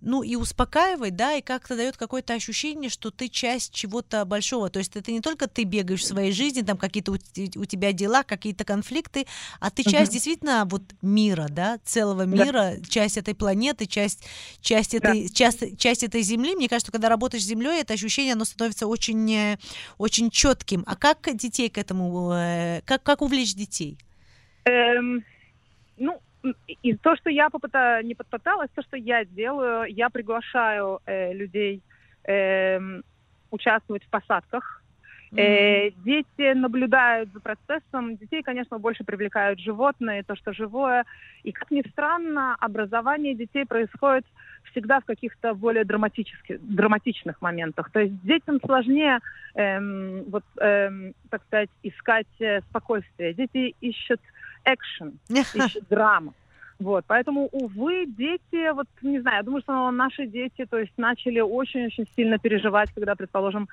ну, 0.00 0.22
и 0.22 0.36
успокаивает, 0.36 1.16
да, 1.16 1.34
и 1.34 1.42
как-то 1.42 1.76
дает 1.76 1.96
какое-то 1.98 2.32
ощущение, 2.34 2.88
что 2.88 3.10
ты 3.10 3.28
часть 3.28 3.72
чего-то 3.74 4.24
большого. 4.24 4.70
То 4.70 4.78
есть 4.78 4.96
это 4.96 5.12
не 5.12 5.20
только 5.20 5.48
ты 5.48 5.64
бегаешь 5.64 6.00
в 6.00 6.06
своей 6.06 6.32
жизни, 6.32 6.62
там 6.62 6.78
какие-то 6.78 7.12
у, 7.12 7.16
те- 7.18 7.50
у 7.56 7.64
тебя 7.66 7.92
дела, 7.92 8.22
какие-то 8.22 8.64
конфликты, 8.64 9.26
а 9.60 9.70
ты 9.70 9.82
часть 9.82 10.10
Мгм. 10.10 10.12
действительно 10.12 10.64
вот 10.64 10.82
мира, 11.02 11.46
да, 11.50 11.78
целого 11.84 12.24
Да. 12.24 12.44
мира, 12.44 12.74
часть 12.88 13.18
этой 13.18 13.34
планеты, 13.34 13.84
часть, 13.86 14.24
часть, 14.62 14.92
Да. 14.98 15.10
этой, 15.10 15.28
часть, 15.28 15.78
часть 15.78 16.02
этой 16.04 16.22
земли. 16.22 16.54
Мне 16.54 16.68
кажется, 16.68 16.90
когда 16.90 17.08
работаешь 17.10 17.44
с 17.44 17.46
землей, 17.46 17.80
это 17.82 17.92
ощущение, 17.94 18.32
оно 18.32 18.44
становится 18.46 18.86
очень, 18.86 19.57
э, 19.58 19.94
очень 19.98 20.30
четким. 20.30 20.84
А 20.86 20.96
как 20.96 21.18
детей 21.36 21.68
к 21.68 21.78
этому, 21.78 22.32
э, 22.32 22.80
как, 22.84 23.02
как 23.02 23.22
увлечь 23.22 23.54
детей? 23.54 23.98
Эм, 24.64 25.24
ну, 25.96 26.20
и 26.82 26.94
то, 26.94 27.16
что 27.16 27.30
я 27.30 27.48
попыта- 27.48 28.02
не 28.02 28.14
попыталась, 28.14 28.70
то, 28.74 28.82
что 28.82 28.96
я 28.96 29.24
делаю, 29.24 29.92
я 29.92 30.08
приглашаю 30.10 31.00
э, 31.06 31.32
людей 31.32 31.82
эм, 32.24 33.02
участвовать 33.50 34.04
в 34.04 34.08
посадках. 34.08 34.77
Э, 35.36 35.90
дети 35.90 36.54
наблюдают 36.54 37.30
за 37.32 37.40
процессом. 37.40 38.16
Детей, 38.16 38.42
конечно, 38.42 38.78
больше 38.78 39.04
привлекают 39.04 39.60
животные, 39.60 40.22
то, 40.22 40.34
что 40.36 40.52
живое. 40.52 41.04
И, 41.42 41.52
как 41.52 41.70
ни 41.70 41.82
странно, 41.90 42.56
образование 42.58 43.34
детей 43.34 43.66
происходит 43.66 44.24
всегда 44.70 45.00
в 45.00 45.04
каких-то 45.04 45.54
более 45.54 45.84
драматических, 45.84 46.60
драматичных 46.60 47.40
моментах. 47.42 47.90
То 47.90 48.00
есть 48.00 48.20
детям 48.22 48.60
сложнее, 48.64 49.20
эм, 49.54 50.24
вот, 50.30 50.44
эм, 50.60 51.14
так 51.30 51.42
сказать, 51.44 51.70
искать 51.82 52.26
э, 52.40 52.60
спокойствие. 52.62 53.34
Дети 53.34 53.74
ищут 53.80 54.20
экшен, 54.64 55.18
ищут 55.54 55.88
драму. 55.88 56.34
Вот, 56.78 57.04
поэтому, 57.08 57.48
увы, 57.50 58.06
дети, 58.06 58.72
вот, 58.72 58.86
не 59.02 59.18
знаю, 59.20 59.38
я 59.38 59.42
думаю, 59.42 59.62
что 59.62 59.90
наши 59.90 60.26
дети, 60.26 60.64
то 60.64 60.78
есть, 60.78 60.92
начали 60.96 61.40
очень-очень 61.40 62.06
сильно 62.14 62.38
переживать, 62.38 62.92
когда, 62.94 63.16
предположим, 63.16 63.68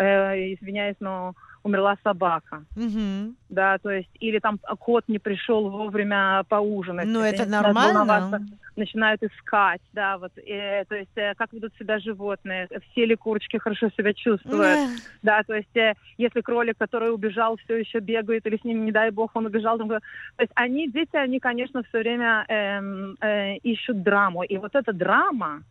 э, 0.00 0.54
извиняюсь, 0.54 0.96
но 1.00 1.34
умерла 1.62 1.96
собака. 2.02 2.64
Мгм. 2.76 3.36
Да, 3.48 3.78
то 3.78 3.90
есть, 3.90 4.10
или 4.20 4.38
там 4.38 4.58
кот 4.78 5.04
не 5.08 5.18
пришел 5.18 5.68
вовремя 5.68 6.42
поужинать. 6.48 7.06
Ну, 7.06 7.20
это 7.20 7.44
нормально. 7.46 8.40
Начинают 8.76 9.22
искать, 9.22 9.82
да, 9.92 10.16
вот, 10.16 10.32
э, 10.38 10.84
то 10.88 10.94
есть, 10.94 11.10
э, 11.16 11.34
как 11.34 11.52
ведут 11.52 11.72
себя 11.78 11.98
животные, 11.98 12.68
все 12.90 13.04
ли 13.04 13.16
курочки 13.16 13.58
хорошо 13.58 13.90
себя 13.90 14.14
чувствуют, 14.14 14.78
Эх, 14.78 14.90
да, 15.22 15.42
то 15.42 15.54
есть, 15.54 15.76
э, 15.76 15.94
если 16.16 16.40
кролик, 16.40 16.78
который 16.78 17.12
убежал, 17.12 17.56
все 17.56 17.76
еще 17.76 17.98
бегает, 17.98 18.46
или 18.46 18.56
с 18.56 18.64
ним, 18.64 18.86
не 18.86 18.92
дай 18.92 19.10
бог, 19.10 19.32
он 19.34 19.46
убежал, 19.46 19.76
там, 19.76 19.88
то 19.88 20.00
есть, 20.38 20.52
они, 20.54 20.88
дети, 20.88 21.16
они, 21.16 21.40
конечно, 21.40 21.82
все 21.82 21.98
время 21.98 22.46
эм, 22.48 23.16
э, 23.20 23.56
ищут 23.56 24.02
драму, 24.02 24.44
и 24.44 24.56
вот 24.56 24.74
эта 24.74 24.92
драма, 24.92 25.62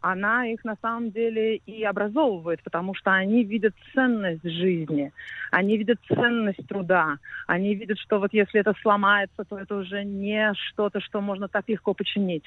она 0.00 0.46
их 0.46 0.64
на 0.64 0.76
самом 0.82 1.10
деле 1.10 1.56
и 1.56 1.82
образовывает, 1.84 2.62
потому 2.62 2.94
что 2.94 3.12
они 3.12 3.44
видят 3.44 3.74
ценность 3.94 4.44
жизни, 4.44 5.12
они 5.50 5.76
видят 5.76 5.98
ценность 6.08 6.66
труда, 6.68 7.18
они 7.46 7.74
видят, 7.74 7.98
что 7.98 8.18
вот 8.18 8.32
если 8.32 8.60
это 8.60 8.74
сломается, 8.82 9.44
то 9.44 9.58
это 9.58 9.76
уже 9.76 10.04
не 10.04 10.52
что-то, 10.54 11.00
что 11.00 11.20
можно 11.20 11.48
так 11.48 11.68
легко 11.68 11.94
починить. 11.94 12.44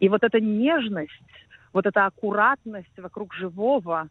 И 0.00 0.08
вот 0.08 0.22
эта 0.22 0.40
нежность, 0.40 1.12
вот 1.72 1.86
эта 1.86 2.06
аккуратность 2.06 2.98
вокруг 2.98 3.34
живого, 3.34 4.08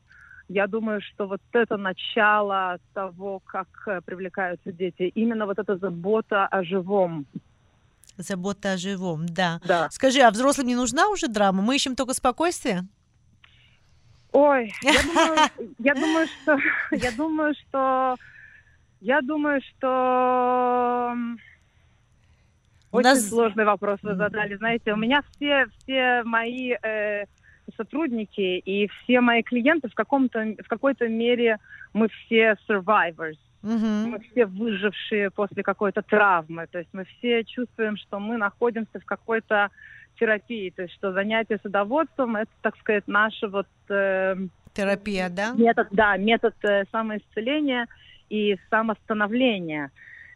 я 0.48 0.68
думаю, 0.68 1.02
что 1.02 1.28
вот 1.28 1.42
это 1.54 1.78
начало 1.78 2.78
того, 2.94 3.42
как 3.46 3.68
э, 3.88 4.02
привлекаются 4.06 4.72
дети, 4.72 5.12
именно 5.16 5.46
вот 5.46 5.58
эта 5.58 5.76
забота 5.78 6.46
о 6.46 6.64
живом. 6.64 7.26
Забота 8.18 8.74
о 8.74 8.78
живом, 8.78 9.26
да. 9.28 9.60
Да. 9.66 9.90
Скажи, 9.92 10.22
а 10.22 10.32
взрослым 10.32 10.68
не 10.68 10.76
нужна 10.76 11.10
уже 11.10 11.28
драма? 11.28 11.62
Мы 11.62 11.76
ищем 11.76 11.96
только 11.96 12.14
спокойствие? 12.14 12.88
Ой, 14.32 14.74
я 14.82 14.94
думаю, 15.04 15.38
я 15.80 15.94
думаю, 15.96 16.28
что, 16.28 16.58
я 16.92 17.12
думаю, 17.12 17.54
что, 17.56 18.16
я 19.02 19.22
думаю, 19.22 19.62
что 19.62 21.16
У 22.92 22.98
очень 22.98 23.10
нас- 23.10 23.30
сложный 23.30 23.66
вопрос 23.66 24.00
вы 24.02 24.16
задали. 24.16 24.56
Знаете, 24.56 24.94
у 24.94 24.98
меня 24.98 25.22
все, 25.36 25.68
все 25.80 26.24
мои 26.24 26.74
э, 26.82 27.26
сотрудники 27.78 28.60
и 28.60 28.88
все 28.88 29.22
мои 29.22 29.42
клиенты 29.44 29.90
в 29.90 29.94
каком-то, 29.94 30.56
в 30.64 30.68
какой-то 30.68 31.08
мере 31.08 31.58
мы 31.94 32.08
все 32.10 32.56
survivors. 32.68 33.38
Мгм. 33.66 34.12
Мы 34.12 34.20
все 34.20 34.46
выжившие 34.46 35.32
после 35.32 35.64
какой-то 35.64 36.04
травмы. 36.04 36.68
То 36.68 36.78
есть 36.78 36.90
мы 36.94 37.06
все 37.06 37.44
чувствуем, 37.44 37.98
что 37.98 38.20
мы 38.20 38.38
находимся 38.38 39.00
в 39.00 39.06
какой-то 39.06 39.70
терапии. 40.20 40.70
То 40.70 40.84
есть 40.84 40.94
что 40.94 41.12
занятие 41.14 41.60
садоводством 41.64 42.36
это, 42.36 42.52
так 42.62 42.78
сказать, 42.78 43.08
наше 43.08 43.48
вот 43.48 43.68
э, 43.90 44.36
Терапия, 44.74 45.30
да? 45.30 45.54
метод, 45.56 45.88
да, 45.92 46.16
метод 46.18 46.54
э, 46.64 46.84
самоисцеления 46.92 47.88
и 48.30 48.56
самостановления. 48.70 49.90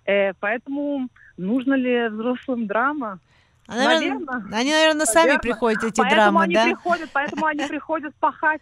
Э, 0.06 0.34
поэтому 0.40 1.10
нужно 1.38 1.76
ли 1.76 2.08
взрослым 2.08 2.66
драма? 2.66 3.20
А, 3.68 3.76
наверно- 3.76 4.20
Наверно. 4.26 4.58
Они, 4.58 4.72
наверное, 4.72 5.06
сами 5.06 5.38
приходят, 5.40 5.84
эти 5.84 6.02
поэтому 6.02 6.22
драмы, 6.22 6.44
они 6.46 6.56
да? 6.56 6.64
приходят, 6.66 7.10
поэтому 7.14 7.46
они 7.46 7.68
приходят 7.68 8.16
пахать, 8.16 8.62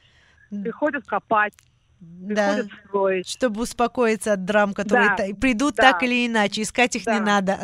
приходят 0.49 1.05
копать, 1.07 1.53
Да. 1.99 2.63
строить. 2.87 3.27
Чтобы 3.27 3.61
успокоиться 3.61 4.33
от 4.33 4.43
драм, 4.45 4.73
которые 4.73 5.15
Да, 5.17 5.25
придут 5.39 5.75
да. 5.75 5.93
так 5.93 6.03
или 6.03 6.27
иначе, 6.27 6.61
искать 6.61 6.95
их 6.95 7.05
не 7.07 7.19
Да. 7.19 7.25
надо. 7.25 7.59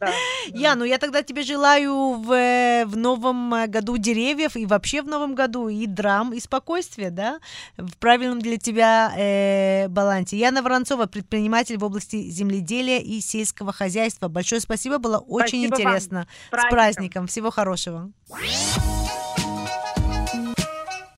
Да. 0.00 0.10
Я, 0.48 0.74
ну 0.74 0.84
я 0.84 0.98
тогда 0.98 1.22
тебе 1.22 1.42
желаю 1.42 2.12
в, 2.12 2.84
в 2.86 2.96
новом 2.96 3.52
э, 3.54 3.66
году 3.66 3.96
деревьев 3.96 4.56
и 4.56 4.64
вообще 4.64 5.02
в 5.02 5.06
новом 5.06 5.34
году 5.34 5.68
и 5.68 5.86
драм, 5.86 6.32
и 6.32 6.40
спокойствия, 6.40 7.10
да, 7.10 7.40
в 7.76 7.96
правильном 7.98 8.40
для 8.40 8.56
тебя 8.56 9.12
э, 9.16 9.88
балансе. 9.88 10.38
Яна 10.38 10.62
Воронцова, 10.62 11.06
предприниматель 11.06 11.76
в 11.76 11.84
области 11.84 12.30
земледелия 12.30 12.98
и 13.00 13.20
сельского 13.20 13.72
хозяйства. 13.72 14.28
Большое 14.28 14.60
спасибо, 14.60 14.98
было 14.98 15.18
очень 15.18 15.66
Спасибо 15.66 15.72
вам. 15.72 15.80
интересно. 15.80 16.26
С 16.46 16.50
праздником. 16.50 16.70
праздником, 16.70 17.26
всего 17.26 17.50
хорошего. 17.50 18.10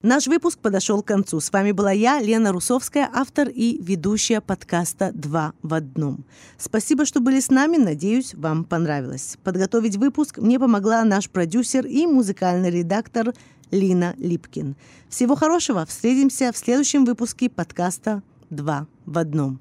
Наш 0.03 0.29
выпуск 0.29 0.61
подошел 0.61 1.03
к 1.03 1.09
концу. 1.09 1.41
С 1.41 1.53
вами 1.53 1.73
была 1.73 1.91
я, 1.91 2.21
Лена 2.21 2.53
Русовская, 2.53 3.11
автор 3.13 3.49
и 3.49 3.83
ведущая 3.83 4.41
подкаста 4.41 5.11
«Два 5.13 5.55
в 5.63 5.75
одном». 5.75 6.25
Спасибо, 6.57 7.05
что 7.05 7.19
были 7.19 7.41
с 7.41 7.51
нами. 7.51 7.79
Надеюсь, 7.79 8.33
вам 8.35 8.63
понравилось. 8.63 9.39
Подготовить 9.43 9.97
выпуск 9.97 10.39
мне 10.39 10.61
помогла 10.61 11.03
наш 11.03 11.29
продюсер 11.29 11.85
и 11.85 12.07
музыкальный 12.07 12.71
редактор 12.71 13.35
Лина 13.73 14.15
Липкин. 14.19 14.77
Всего 15.09 15.35
хорошего. 15.35 15.85
Встретимся 15.85 16.53
в 16.53 16.57
следующем 16.57 17.05
выпуске 17.05 17.51
подкаста 17.51 18.23
«Два 18.51 18.87
в 19.05 19.19
одном». 19.19 19.59